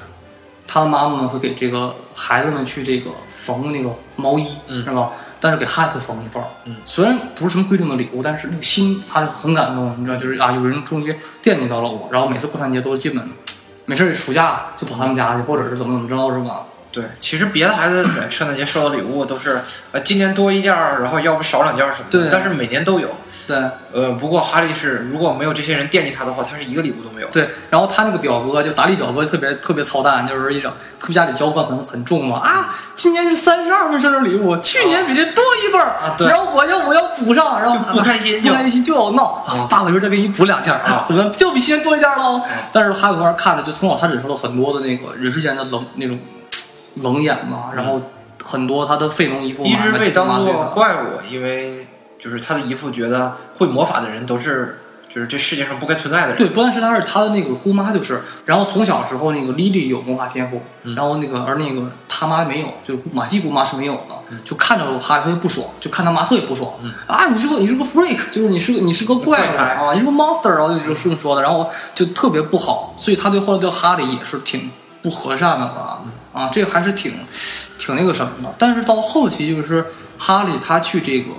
[0.65, 5.11] 他的妈妈们会给这个孩子们去这个缝那个毛衣，是吧？
[5.39, 6.47] 但是给哈利会缝一份儿。
[6.63, 12.07] 嗯，虽然不是什么贵重的礼物，但是那个心他就很感动，你知道，就是啊，有人终于惦记到了我。
[12.11, 13.29] 然后每次过圣诞节都是基本
[13.85, 16.63] 没事儿暑假就跑他们家去，或者是怎么怎么着，是吧？
[16.93, 19.59] 对，其实别的孩子在圣诞节收到礼物都是
[19.91, 22.19] 呃今年多一件儿，然后要不少两件儿什么的。
[22.21, 23.09] 对但是每年都有。
[23.45, 23.57] 对
[23.91, 27.27] 呃，不过哈利是如果没有这些人惦记他的话，他是一个礼物都没有。
[27.27, 42.41] 对，然后他那个表哥就达利表哥特别特别操蛋，就是一整他们家里交换很很重嘛啊，今年是三十二份生日礼物，去年比这多一份儿啊对然后我要我要补上，然后不开心就不开心就要闹，啊爸爸一会儿再给你补两件儿啊怎么就比去年多一件儿喽？
[42.71, 46.17] 但是哈利波特看着就从小他忍受了很多的那个人世间的冷那种
[46.95, 48.01] 冷眼嘛，然后
[48.43, 51.87] 很多他的费农姨父嘛一直被当做怪物，因为
[52.19, 54.79] 就是他的姨父觉得会魔法的人都是
[55.13, 56.37] 就是这世界上不该存在的人。
[56.37, 60.95] 对，不但是他是他的那个姑妈，就是，然后从小时候那个莉莉有魔法天赋，嗯。
[60.95, 66.71] 然后那个而那个他妈没有，就是马季姑妈是没有的，就看着哈利特别不爽，就看他妈特别不爽，
[67.05, 74.71] 啊，你是个你是个 freak，就是你是个你是个怪啊，你是个 monster，然后就是这么说的，然后就特别不好，所以他对后来对哈利也是挺
[75.03, 76.01] 不和善的吧，
[76.33, 77.13] 啊，这个还是挺
[77.77, 79.85] 挺那个什么的，但是到后期就是
[80.17, 81.31] 哈利他去这个。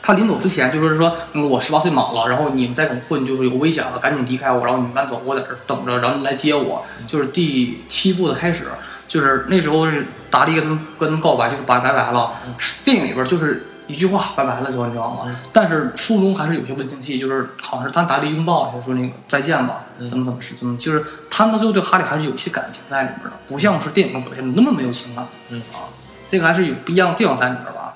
[0.00, 6.82] 他临走之前就说是说，嗯我十八岁满了，然后你们再这么混就是有危险了，赶紧离开我，然后你们慢走，我在这等着，然后你来接我。
[7.06, 8.68] 就是第七部的开始，
[9.06, 12.32] 就是那时候是达利跟跟告白，就是拜拜拜了。
[12.82, 15.40] 电影里边就是一句话拜拜了，就你知道吗？
[15.52, 25.26] 但是书中还是有些温情戏，就是好像是他达利拥抱一下，说那个再见吧，怎么怎么是怎么，就是他们到最后对哈利还是有一些感情在里面的，不像是电影中表现的那么没有情感。
[25.48, 25.90] 嗯啊，
[26.28, 27.94] 这个还是有不一样的地方在里面吧。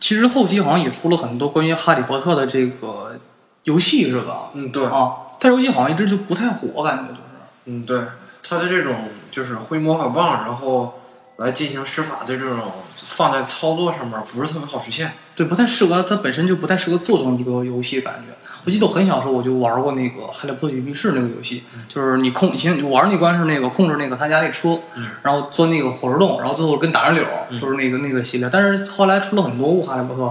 [0.00, 3.16] 其实后期好像也出了很多关于哈利波特的这个
[3.64, 4.50] 游戏，是吧？
[4.54, 7.20] 嗯，对，啊，但是游戏好像一直就不太火，感觉就是。
[7.66, 8.00] 嗯，对，
[8.42, 10.99] 他的这种就是挥魔法棒，然后
[11.40, 15.10] 来进行施法的这种放在操作上面不是特别好实现。
[15.34, 18.36] 对，不太适合，它本身就不太适合做成一个游戏感觉。
[18.64, 27.24] 我记得我很小的时候我就玩过那个《哈利波特与密室》那个游戏，就是你控，先你玩那关是那个控制那个他家那车，嗯然后钻那个火车洞，然后最后跟打人柳，
[27.58, 28.48] 就是那个那个系列。
[28.52, 30.22] 但是后来出了很多部哈利波特，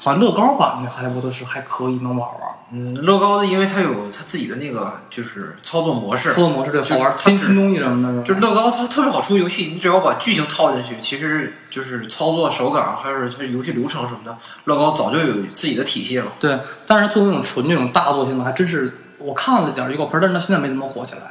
[0.00, 2.50] 好像乐高版的哈利波特是还可以能玩玩。
[2.72, 16.32] 嗯，乐高的因为它有它自己的那个就是操作模式操，作模式这个好玩，就拼拼东西什么的，就是乐高它特别好出游戏，你只要把剧情套进去，其实就是操作手感还是它游戏流程什么的，乐高早就有自己的体系了。
[16.40, 21.22] 对，但是作为那种纯那种大作性的，还真是我看了点儿预告片，但是到现在没怎么火起来，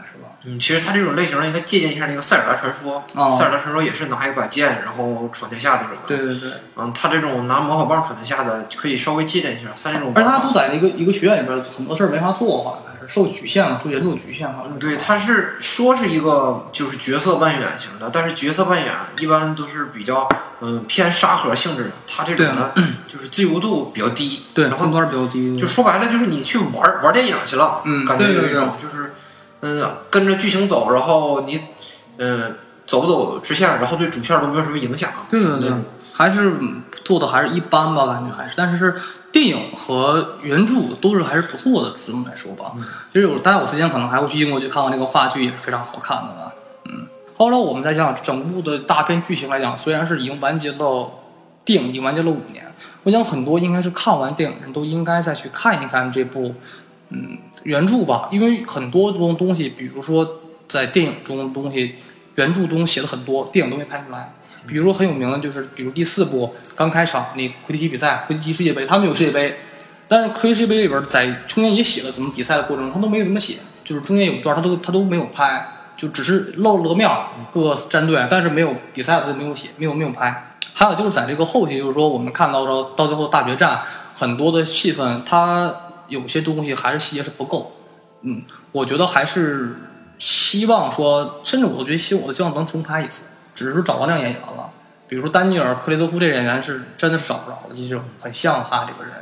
[0.46, 3.04] 嗯，其实他这种类型应该借鉴一下那个塞尔达传说。
[3.16, 5.86] 哦塞尔达传说也是拿一把剑，然后闯天下的。
[6.08, 9.70] 对对对，嗯，他这种拿魔法棒闯天下的，可以稍微借鉴一下。
[9.84, 14.80] 他这种而且他都在一个一个学院里边，很多事儿没法做，好像还是受局限了，受严重局限好像。
[14.80, 20.28] 对，他是说是一个就是角色扮演型的，但是角色扮演一般都是比较
[20.62, 21.90] 嗯、偏沙盒性质的。
[22.06, 22.72] 他这种呢，
[23.08, 24.46] 就是自由度比较低。
[24.54, 29.14] 对，然后比较低，就说白了，就是你去玩玩电影去了，嗯感觉有一种就是
[29.62, 31.62] 嗯跟着剧情走，然后你
[32.18, 32.56] 嗯
[32.86, 35.12] 走不走支线，然后对主线都没有什么影响。
[35.30, 35.72] 对对对，
[36.14, 38.96] 还是嗯做的还是一般吧，感觉还是，但是
[39.32, 42.72] 电影和原著都是还是不错的，这么来说吧。
[43.14, 46.54] 其实有大家有时间可能还会去英国去看看那个话剧，也是非常好看的吧。
[46.86, 47.08] 嗯，
[47.38, 51.12] 后来我们再讲整部的大片剧情来讲，虽然是已经完结了，
[51.64, 56.56] 电影已经完结了五年，我想很多应该是看完电影人都应该再去看一看这部
[57.10, 61.96] 嗯原著吧，因为很多东东西，比如说在电影中东西，
[62.36, 64.34] 原著中写的很多，电影都没拍出来。
[64.68, 69.58] 比如说很有名的就是，比如第四部刚开场那魁地奇比赛，魁地奇世界杯，他们有世界杯，
[70.08, 75.66] 但是魁地奇世界杯里边在中间也写了怎么比赛的过程，他都没怎么写，就是中间有一段他都他都没有拍，
[75.98, 77.10] 就只是露了个面，
[77.52, 80.46] 各个战队，但是没有比赛的都没有写，没有没有拍。
[80.74, 83.82] 还有就是在这个后期，就是说我们看到说到最后大决战，
[84.14, 85.74] 很多的戏份，它
[86.10, 87.72] 有些东西还是细节是不够。
[88.22, 88.44] 嗯，
[88.74, 89.76] 我觉得还是
[90.18, 94.70] 希望说，甚至我都觉得希我都希望能重拍一次，只是说找到这样演员了。
[95.08, 99.14] 比如说丹尼尔·克雷泽夫这演员是真的是找不着了，就是很像他这个人，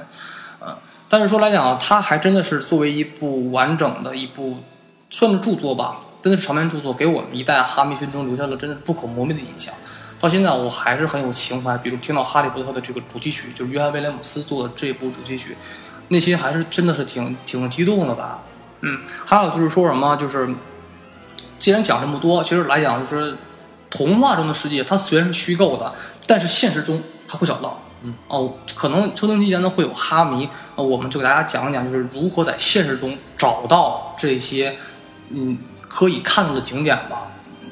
[0.59, 0.75] 嗯，
[1.07, 4.57] 但是说来讲，他还真的是作为一部完整的一部
[5.09, 9.73] 算是著作吧，真的是长篇著作，给我们一代哈迷群众留下了真的不可磨灭的印象。
[10.19, 15.55] 到现在我还是很有情怀，比如听到《哈利波特》的这个主题曲，就是约翰·威廉姆斯做的这部主题曲，
[16.10, 18.41] 内心还是真的是挺挺激动的吧。
[18.82, 20.47] 嗯，还有就是说什么，就是
[21.58, 23.36] 既然讲这么多，其实来讲就是
[23.89, 25.93] 童话中的世界，它虽然是虚构的，
[26.28, 27.82] 但是现实中它会找到。
[28.03, 34.76] 嗯哦，可能秋冬期间呢会有哈迷，呃，我们就给大家讲一讲，就是如何在现实中找到这些
[35.30, 37.24] 嗯可以看到的景点吧。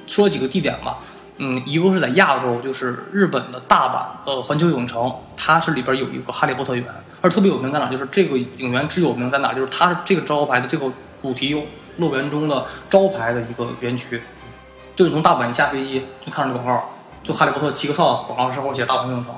[0.07, 0.97] 说几个地点吧，
[1.37, 6.85] 嗯，一个是在亚洲，就是日本的大阪呃环球影城，它是里边有一个哈利波特园，
[7.19, 7.89] 而特别有名在哪？
[7.89, 9.53] 就是这个影园之有名在哪？
[9.53, 10.89] 就是它是这个招牌的这个
[11.21, 11.61] 主题
[11.97, 14.21] 乐园中的招牌的一个园区，
[14.95, 16.89] 就你从大阪一下飞机就看着这广告，
[17.21, 19.35] 就哈利波特七个少广告之后写大阪影城，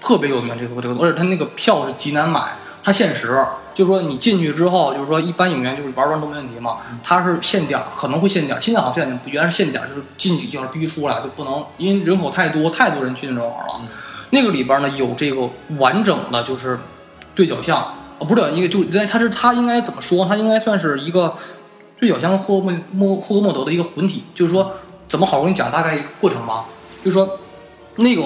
[0.00, 3.44] 特别有名这个这个，而且它那个票是极难买，它限时。
[3.74, 8.60] 就是说你进去之后，就是说一般影院就是玩完都没问题嘛，它是限点儿，可能会限点儿。
[8.60, 13.80] 现在好像这两年不，原来是限点儿，就是进去就是必须出来，就不能因为人口太多，太多人去那种玩了。
[14.30, 16.78] 那个里边呢有这个完整的就是
[17.34, 20.24] 对角巷，啊不是一个就在它是它应该怎么说？
[20.24, 21.34] 它应该算是一个
[21.98, 24.24] 对角巷和霍格莫莫霍格莫德的一个魂体。
[24.34, 24.72] 就是说
[25.08, 26.64] 怎么好，我给你讲大概一个过程吧。
[27.00, 27.38] 就是说
[27.96, 28.22] 那个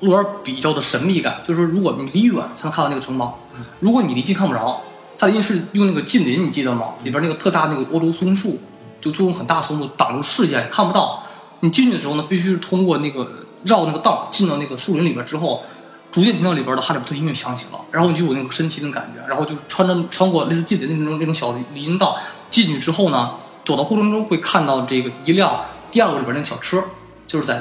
[0.00, 3.38] 路园比较的神秘感，就是说如果你离远才能看到那个城堡，
[3.80, 4.82] 如果你离近看不着。
[5.20, 6.90] 它的因是用那个近邻，你记得吗？
[7.02, 8.56] 里边那个特大那个欧洲松树，
[9.00, 11.24] 就作用很大松树挡住视线，看不到。
[11.58, 13.28] 你进去的时候呢，必须是通过那个
[13.64, 15.64] 绕那个道进到那个树林里边之后，
[16.12, 22.16] 逐渐听到里边的哈利波特音乐响起了，然后你就有那个神奇的感觉，然后就穿着穿过类似近邻的那种那种小林道
[22.48, 23.34] 进去之后呢，
[23.64, 26.80] 走到过程中会看到这个一辆第二个里边那个小车，
[27.26, 27.60] 就是在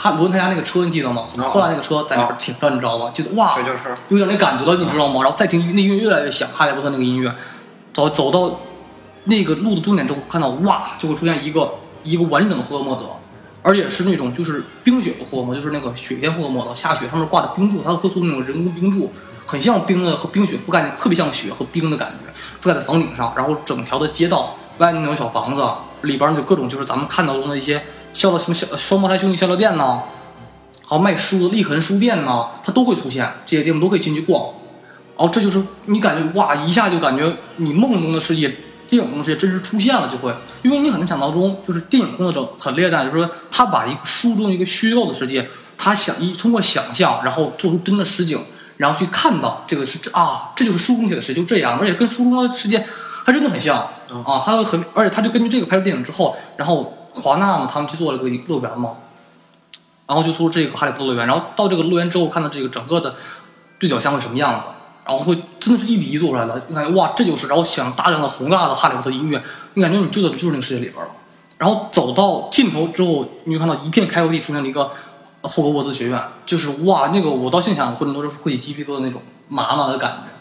[0.00, 1.24] 哈罗恩他家那个车，你记得吗？
[1.28, 3.10] 很破烂那个车在那边停着，你知道吗？
[3.12, 5.14] 觉得哇，这就是有点那感觉了，你知道吗？
[5.22, 7.34] 然后再听那音乐越来越响，哈利波特那个音乐，
[7.92, 8.60] 走走到
[9.24, 11.68] 那个路的终点之后，看到哇，就会出现一个
[12.04, 13.06] 一个完整的霍格莫德，
[13.60, 19.10] 而且是那种就是冰雪的霍格莫德，就是那个雪天霍格莫德，下雪上面挂着冰柱，它会做那种人工冰柱，
[19.46, 22.20] 很像冰的和冰雪覆盖的，特别像雪和冰的感觉，
[22.62, 25.68] 覆盖在房顶上，然后整条的街道外面那种小房子
[26.02, 27.82] 里边就各种就是咱们看到中的一些
[28.18, 30.02] 笑到什么小双胞胎兄弟笑料店呐。
[30.84, 34.42] 还有卖书的立恒书店呐，它都会出现，这些地方都可以进去逛。
[35.18, 38.48] 然后这就是你感觉哇，一下就感觉你梦中的世界、
[38.86, 45.46] 电影中的世界真实出现了，就会，因为你很难想到中，就是电影中的很厉害，就是说他把一个书中一个虚构的世界，
[45.76, 48.42] 他想一通过想象，然后做出真的实景，
[48.78, 52.86] 然后去看到这个是这啊，这就是书中写的世界，就这样，而且跟书中的世界
[53.26, 53.76] 还真的很像
[54.24, 58.92] 啊，他会很，而且他就根据这个拍出电影之后，然后华纳嘛，他们去做了个乐园嘛。
[60.06, 63.14] 然后就出这个哈利波特乐园，然后到这个乐园之后，看到这个整个的
[63.78, 64.66] 对角巷会什么样子，
[65.04, 69.42] 然后会真的是一比一做出来的，你感觉哇，这就是，然后响大量的宏大的哈利波特音乐，
[69.74, 71.10] 你感觉你就在就是那个世界里边了。
[71.58, 74.90] 然后走到尽头之后，你就看到一片开阔地，出现了一个
[75.42, 80.37] 霍格沃兹学院，就是哇，那个我到现场或者都是会起鸡皮疙瘩那种麻麻的感觉，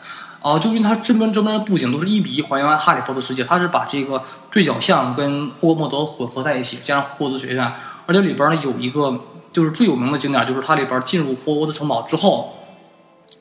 [0.52, 4.22] 啊，就因为它这边这边的布景都是一比一还原哈利波特世界，它是把这个
[4.52, 7.74] 对角巷跟霍格莫德混合在一起，加上霍格兹学院，
[8.06, 9.20] 而且里边呢有一个。
[9.50, 12.54] 就是最有名的景点，就是它里边进入霍格沃兹城堡之后，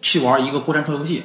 [0.00, 1.24] 去玩一个过山车游戏。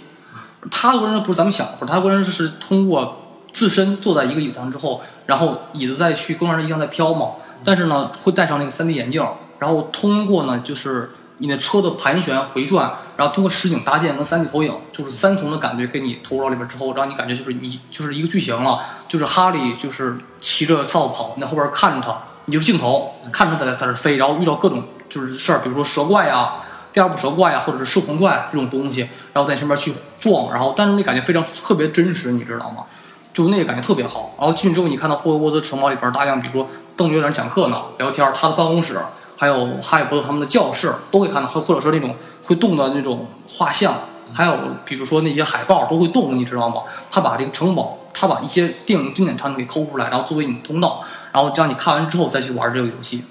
[0.69, 3.21] 它的过山车不是咱们想的，它的过山车是通过
[3.53, 7.27] 自身坐在一个椅子上之后，然后椅子再去过山车一样在飘嘛。
[7.63, 9.25] 但是呢，会戴上那个 3D 眼镜，
[9.59, 11.11] 然后通过呢，就是
[11.41, 18.79] 你的车的盘旋回转，然后通过实景搭建跟 3D 投影，就是三重的感觉给你投入到里边之后，让你感觉就是你就是一个剧情了，
[19.09, 22.17] 就是哈利就是骑着扫把跑，你在后边看着他。
[22.45, 26.55] 你就是镜头看着他在在这飞，然后遇到各种就是事儿，比如说蛇怪啊、
[26.91, 29.01] 第二部蛇怪啊，或者是摄魂怪这种东西，
[29.33, 32.83] 然后在你身边去撞，然后但是那感觉非常特别真实，你知道吗？
[33.31, 34.33] 就那个感觉特别好。
[34.37, 36.67] 然后进去之后，你看到霍格沃兹城堡里边大量，比如说
[36.97, 38.99] 邓约在那讲课呢，聊天，他的办公室，
[39.41, 42.15] 还有哈利波特他们的教室，都会看到，或或者说那种
[42.45, 43.95] 会动的那种画像，
[44.31, 46.83] 还有比如说那些海报都会动，你知道吗？
[47.09, 47.97] 他把这个城堡。
[48.13, 53.23] 他把一些电影经典场景给抠出来，然后作为你的通道，然后让你看完之后再去玩这个游戏。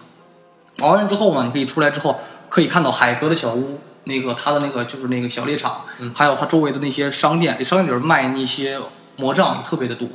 [0.79, 5.83] 玩完之后呢，你可以出来之后可以看到海格的小屋，那个他的那个就是那个小猎场，
[6.15, 7.55] 还有他周围的那些商店。
[7.59, 8.81] 这商店里边卖那些
[9.17, 10.09] 魔杖也特别的多。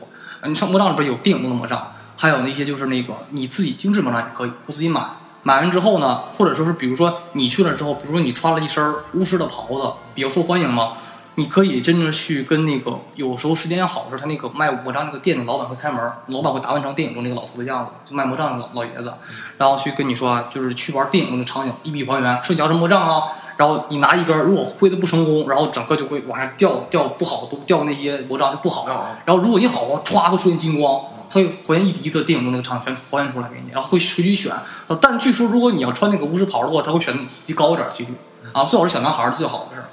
[0.43, 4.99] 你上魔杖里边有电影中的魔杖，还有那些就是那个你自己精致魔杖也可以，我自己买。
[5.47, 10.93] 买完之后呢，或者说是比如说你去了之后，比如说你穿了一身巫师的袍子，比较受欢迎嘛。
[11.35, 19.13] 你可以真正去跟那个有时候时间要好的时候，他那个卖魔杖那个店的老板会开门，老板会打扮成电影中那个老头的样子，就卖魔杖的老老爷子，
[19.59, 31.01] 然后去跟你说啊，就是去玩电影中的场景，一比还原，说你要是魔杖啊，然后你拿一根，如果挥的不成功，然后整个就会往下掉，掉不好都掉那些魔杖就不好，哦然后如果你好，歘会出现金光，
[31.35, 34.53] 它会还原一比一的电影中那个场景全还原出来给你，然后会随机选。
[34.87, 38.13] 呃但据说如果你要穿那个巫师袍的话，他会选你高一点几率
[38.53, 39.83] 啊，最好是小男孩儿最好的是。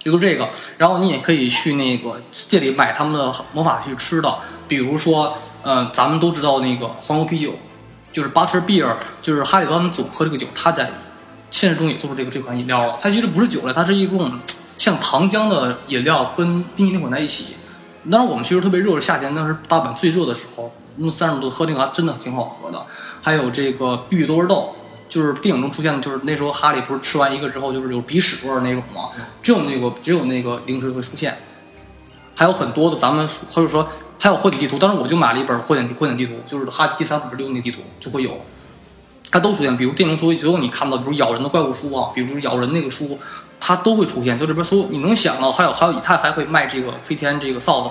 [0.00, 0.48] 就是这个，
[0.78, 7.54] 然后你也可以去那个店里买他们的魔法去吃的，比如说，呃，咱们都知道那个黄油啤酒，
[8.12, 10.90] 就是 butter beer，就是哈利他们总喝这个酒，他在
[11.50, 12.96] 现实中也做出这个这款饮料了。
[13.00, 14.40] 它其实不是酒了，它是一种
[14.78, 17.56] 像糖浆的饮料，跟冰淇淋混在一起。
[18.10, 22.86] 当然，我们其实特别热的夏天，那是大阪最热的时候，用三十度喝那个还真的挺好喝的。
[23.22, 24.74] 还有这个碧玉多味豆，
[25.08, 29.10] 就是电影中出现的，就是那时候哈利不是吃完一个之后就是有鼻屎味儿那种吗？
[29.42, 31.36] 只有那个只有那个零食会出现。
[32.34, 33.88] 还有很多的咱们或者说
[34.20, 38.38] 还有货体地图，当时我就买了一本货点货点地图，就是哈第三本六那地图就会有。
[39.30, 43.18] 它都出现，比如电影所有只有你看到，比如咬人的怪物书啊，比如咬人那个书，
[43.60, 44.38] 它都会出现。
[44.38, 47.90] 就这边所有你能想到，还有还有以太还会卖这个飞天这个扫帚。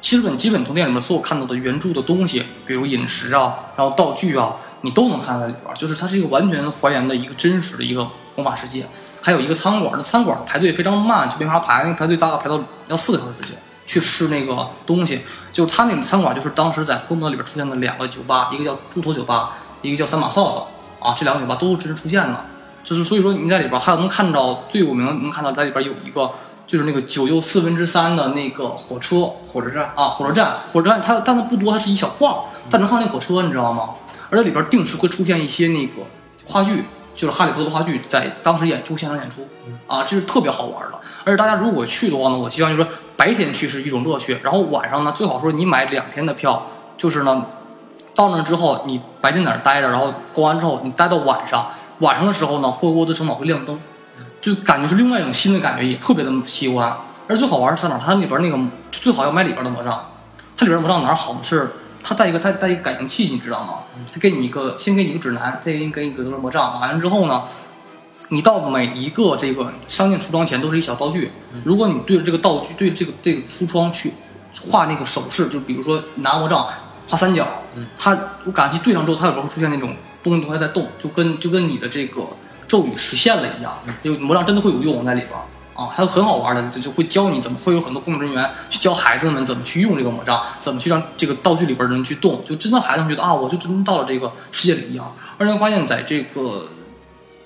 [0.00, 5.74] 基本基本从店里面所有看到的原著的东西，比如饮食啊，然后道具啊，你都能看在里边。
[5.76, 8.88] 就是它是一个完全还原的一个真实的一个魔法世界。
[9.20, 15.20] 还有一个餐馆，那餐馆排队非常慢，就没法排，那排队大概排到要四个小时之间去试那个东西。
[15.52, 22.42] 就他那种餐馆，就是当时在《灰魔》里边出现的两个酒吧，一个叫猪头酒吧，一个叫三马扫帚啊，这两个酒吧都真实出现的。
[22.82, 26.30] 就是所以说你在里边还有能看到最有名的，能看到在里边有一个
[26.66, 32.36] 就是那个九又四分之三的那个火车，火车站啊，火车站，火车站它但它不多，它是一小块儿，
[32.70, 33.90] 它能放那火车，你知道吗？
[34.30, 36.02] 而且里边定时会出现一些那个
[36.46, 39.46] 话剧，就是哈利波特的话剧，在当时演出现场演出，
[39.86, 40.98] 啊，这是特别好玩的。
[41.24, 46.64] 而且大家如果去的话呢，我希望就是说白天去是一种乐趣，然后晚上呢，最好说你买两天的票，
[46.96, 47.44] 就是呢，
[48.14, 51.66] 到那之后你白天在那儿待着，然后逛完之后你待到晚上，
[52.00, 53.80] 晚上的时候呢，霍格沃兹城堡会亮灯，
[54.40, 56.96] 就感觉是另外一种新的感觉，也特别的喜欢。
[57.28, 58.00] 而最好玩是在哪儿？
[58.04, 58.58] 它里边那个
[58.90, 60.10] 最好要买里边的魔杖，
[60.56, 61.38] 它里边魔杖哪儿好呢？
[61.42, 61.70] 是
[62.02, 63.74] 它带一个它带一个感应器，你知道吗？
[64.12, 67.44] 它给你一个先给你一个指南，再给你给你一个魔杖，完了之后呢，
[68.28, 71.30] 你到每一个这个商店橱窗前都是一小道具，
[71.62, 74.14] 如果你对着这个道具对这个这个橱窗去
[74.68, 76.66] 画那个手势，就比如说拿魔杖
[77.06, 77.46] 画三角，
[77.98, 82.26] 它我感觉对上之后，它有时候会出现那种东西在动，就跟就跟你的这个
[82.66, 85.42] 咒语实现了一样，有魔杖真的会有用在里边儿。
[85.72, 95.16] 啊，还有很好玩的，就就会教你怎么会有很多工作人员去教孩子们怎么去用这个魔杖，怎么去让这个道具里边的人去动，就真的孩子们觉得啊，我就真到了这个世界里一样。
[95.38, 96.68] 而且发现在这个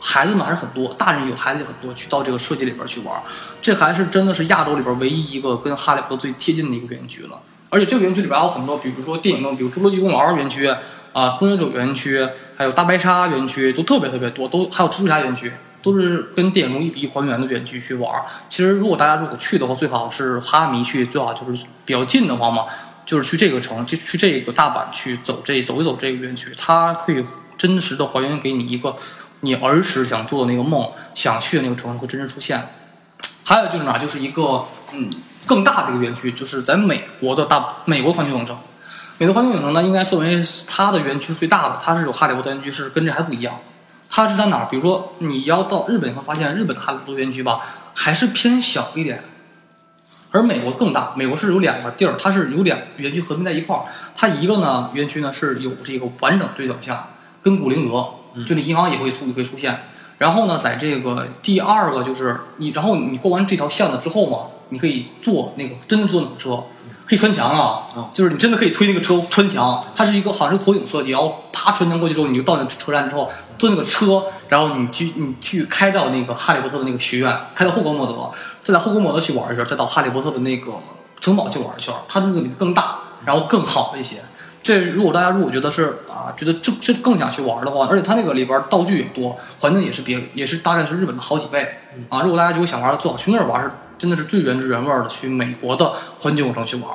[0.00, 3.22] 孩子们还是很多，大人有孩子也很多，去到这个设计里边去玩，
[3.62, 7.40] 这还是真的是亚洲里边唯一一个跟哈利波特最贴近的一个园区了。
[7.70, 10.68] 而且这个园区里边还有很多，比如说电影中，比如侏罗纪公园园区
[11.14, 15.50] 啊，终结者园区，还有大白鲨园区，都特别特别多，都还有蜘蛛侠园区。
[15.84, 18.10] 都是跟电影中一比一还原的园区去玩。
[18.48, 22.64] 其实，如果大家如果去的话，最好是哈迷去，最好就是比较近的话嘛，
[23.04, 27.22] 就是去这个城，就去这个大阪去走这走一走这个园区，它可以
[27.58, 28.96] 真实的还原给你一个
[29.40, 32.66] 你儿时想做的那个梦，想去的那个城市会真实出现。
[33.44, 35.10] 还有就是哪，就是一个嗯
[35.44, 38.56] 更大的一个园区，就是在美国的大美国环球影城。
[39.16, 43.60] 美国环球影城呢，应该作为它的园区是最大的，它是有哈利波特园区，是跟这还不一样。
[44.10, 44.68] 它是在哪儿？
[44.68, 47.60] 比如说你要到日本，你会发现日本的哈利波特园区吧，
[47.94, 49.22] 还是偏小一点，
[50.32, 51.12] 而美国更大。
[51.16, 53.84] 美国是有两个地儿，它是有两个园区合并在一块儿。
[54.16, 57.06] 它一个呢园区呢是有这个完整对角巷，
[57.40, 58.08] 跟古灵阁，
[58.44, 59.80] 就那银行也会出也会出现。
[60.18, 66.64] 然后呢，在这个第二个就是你，然后你过完这条巷子之后嘛，你可以坐那个真正坐那火车，
[67.06, 78.30] 可以穿墙啊，啊就是你真的可以推那个车穿墙，它是一个好像是投影设计，然后啪穿墙过去之后，你就到那车站之后坐那个车，然后你去你去开到那个哈利波特的那个学院，开到霍格莫德，
[78.62, 80.72] 再在霍格莫德去玩一圈，再到哈利波特的那个
[81.20, 84.24] 城堡去玩一圈，它那个更大，然后更好一些。
[84.64, 92.22] 这如果大家如果觉得是啊，觉得这这更想去玩的话，而且它那个里边道具也多，环境也是别也是大概是日本的好几倍啊。
[92.22, 96.90] 如果大家如果想玩，最好去那儿玩，是真的是最原汁原味的去美国的环球影城去玩。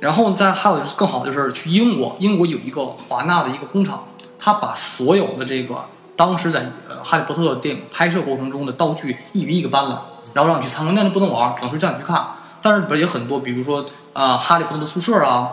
[0.00, 4.04] 然后再还有就是更好就是去英国，英国有一个华纳的一个工厂，
[4.40, 5.84] 它把所有的这个
[6.16, 12.26] 当时在呃哈利波特电影拍摄过程中的道具一比一个搬了，然后让你去参观，那就不能玩，只能是叫你去看。
[12.60, 15.52] 但是里边也很多，比如说啊、哈利波特的宿舍啊，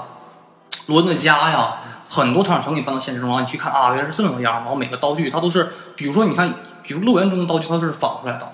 [0.88, 1.78] 罗恩的家呀，
[2.08, 4.56] 很多场景全给搬到现实中，然后你去看啊，原来是这么个样。
[4.56, 6.54] 然后每个道具它都是，比如说你看，
[6.84, 8.52] 比如乐园中的道具它是仿出来的，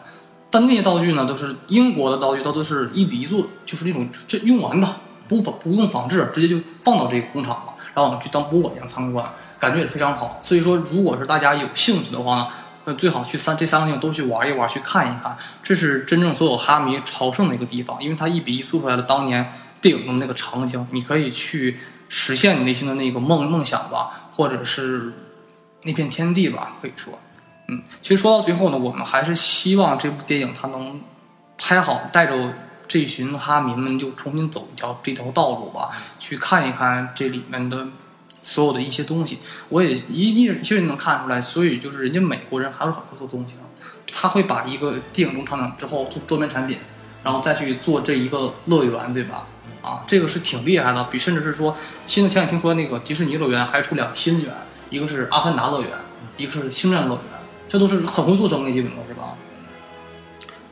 [0.50, 4.88] 但那些道具呢，都是英国的道具，它都是一比一做，就是那种这用完的，
[5.28, 9.26] 不仿不用仿制，直接就放到这个工厂了，然后我们去当博物馆一样参观，
[9.60, 10.40] 感觉也非常好。
[10.42, 12.48] 所以说，如果是大家有兴趣的话呢，
[12.86, 19.52] 那最好去三这三个地方都去玩一玩，去看一看，这是真正所有哈迷朝圣的一个地方，因为它一比一塑出来了当年
[19.82, 21.78] 电影中那个场景，你可以去
[22.10, 25.14] 实现你内心的那个梦梦想吧，或者是
[25.84, 27.18] 那片天地吧，可以说。
[27.70, 31.02] 嗯，其实说到最后呢，我们还是希望这部电影它能
[31.58, 32.54] 拍好，带着
[32.88, 37.88] 这群哈迷们就重新走一条这条道路吧，去看一看这里面的
[38.42, 39.40] 所有的一些东西。
[39.68, 43.60] 我也一一其实能看出来，所以就是人家美国人还是很会做东西的，
[44.14, 46.78] 他会把一个电影中场景之后做周边产品，
[47.22, 49.46] 然后再去做这一个乐园，对吧？
[49.88, 54.54] 啊，这个是挺厉害的，比甚至是说，现在前两天听说那个迪士尼乐园还出两个新园，
[54.90, 55.90] 一个是阿凡达乐园，
[56.36, 57.24] 一个是星战乐园。
[57.70, 59.34] 这都是很会做生意，基本都是吧。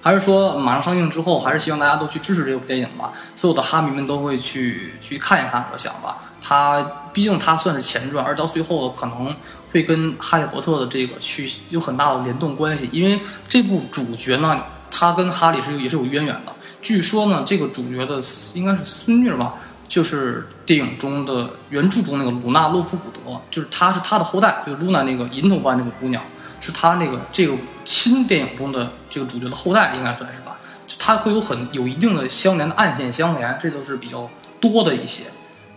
[0.01, 3.11] 还是说马上上映之后，还是希望大家都去支持这部电影吧。
[3.35, 6.17] 所有的哈迷们都会去去看一看，我想吧。
[6.41, 9.35] 它毕竟它算是前传，而到最后可能
[9.71, 12.87] 会跟哈利波特的这个去有很大的联动关系。
[12.91, 16.54] 因为这部主角呢，他跟哈利是有也是有渊源的。
[16.85, 18.21] 据说呢，这个主角的
[18.53, 19.55] 应该是孙女吧，
[19.87, 26.21] 就是电影中的原著中那个鲁娜·洛夫古德，就是她是她的后代，就是露娜那个银头发那个姑娘。
[26.59, 27.55] 是她那个这个
[27.85, 30.59] 新电影中的这个主角的后代，应该算是吧？
[30.99, 34.29] 他会有很有一定的相连的暗线相连，这都是比较
[34.61, 35.23] 多的一些。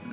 [0.05, 0.11] 嗯，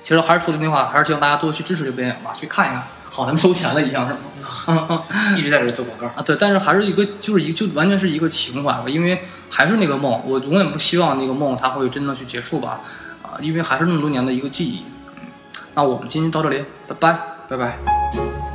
[0.00, 5.02] 其实还是说这句话，还是希望大家多去支持这部电影吧，去看一看，好咱们收钱了一样，是吗？
[5.36, 9.20] 一直在这做广告啊，对，但是还是一个，就是一就完全是一个情怀吧，因为
[9.50, 12.80] 还是那个梦，我永远不希望那个梦它会真的去结束吧，
[13.22, 14.84] 啊，因为还是那么多年的一个记忆。
[15.74, 17.18] 那我们今天到这里，拜拜，
[17.48, 18.47] 拜拜。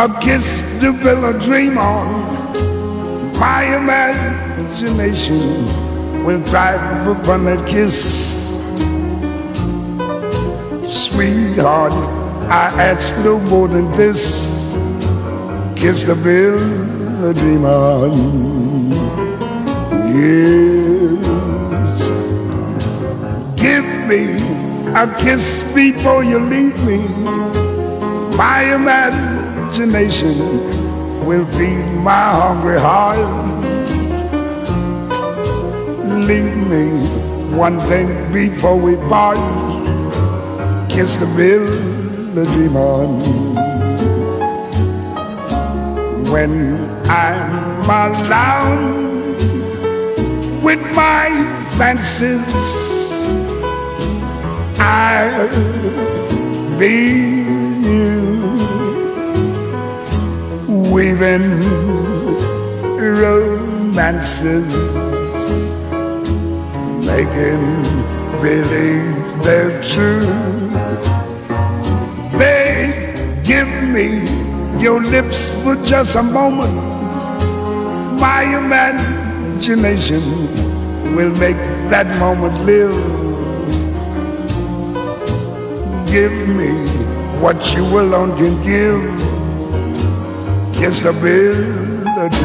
[0.00, 2.54] A kiss to build a dream on.
[3.38, 5.66] My imagination
[6.24, 8.48] will thrive upon that kiss.
[10.88, 11.92] Sweetheart,
[12.50, 14.48] I ask no more than this.
[15.76, 16.62] Kiss to build
[17.22, 18.12] a dream on.
[20.16, 21.20] Yes.
[23.60, 26.98] Give me a kiss before you leave me.
[28.36, 30.36] My imagination imagination
[31.24, 33.18] will feed my hungry heart.
[36.26, 36.88] Leave me
[37.56, 39.38] one thing before we part.
[40.90, 43.20] Kiss the village on.
[46.32, 46.76] When
[47.08, 49.34] I'm alone
[50.62, 51.30] with my
[51.78, 53.09] fancies,
[54.82, 55.48] I'll
[56.78, 56.96] be
[57.84, 58.08] you
[60.90, 61.48] weaving
[62.96, 64.68] romances,
[67.04, 67.82] making
[68.40, 70.24] believe they're true.
[72.38, 73.12] They
[73.44, 74.06] give me
[74.80, 76.74] your lips for just a moment.
[78.18, 80.22] My imagination
[81.14, 83.19] will make that moment live.
[86.10, 86.72] Give me
[87.38, 89.20] what you alone can give.
[90.74, 92.36] Yes, the melody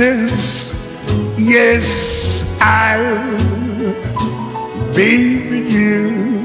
[0.00, 0.72] Yes,
[2.58, 3.36] I'll
[4.94, 6.42] be with you.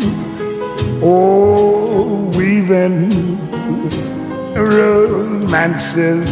[1.01, 3.39] Oh, weaving
[4.55, 6.25] romances.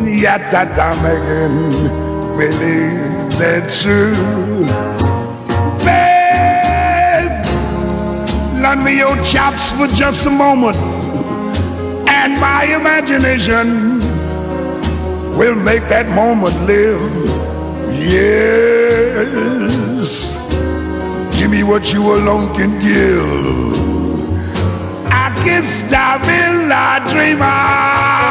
[0.00, 1.90] Yet that I'm making
[2.38, 4.64] believe they're true.
[5.84, 7.44] Babe,
[8.62, 10.78] lend me your chops for just a moment,
[12.08, 14.01] and my imagination
[15.42, 17.00] will make that moment live.
[18.14, 19.30] Yes,
[21.36, 23.26] give me what you alone can give.
[25.10, 28.21] I kissed a villa dreamer.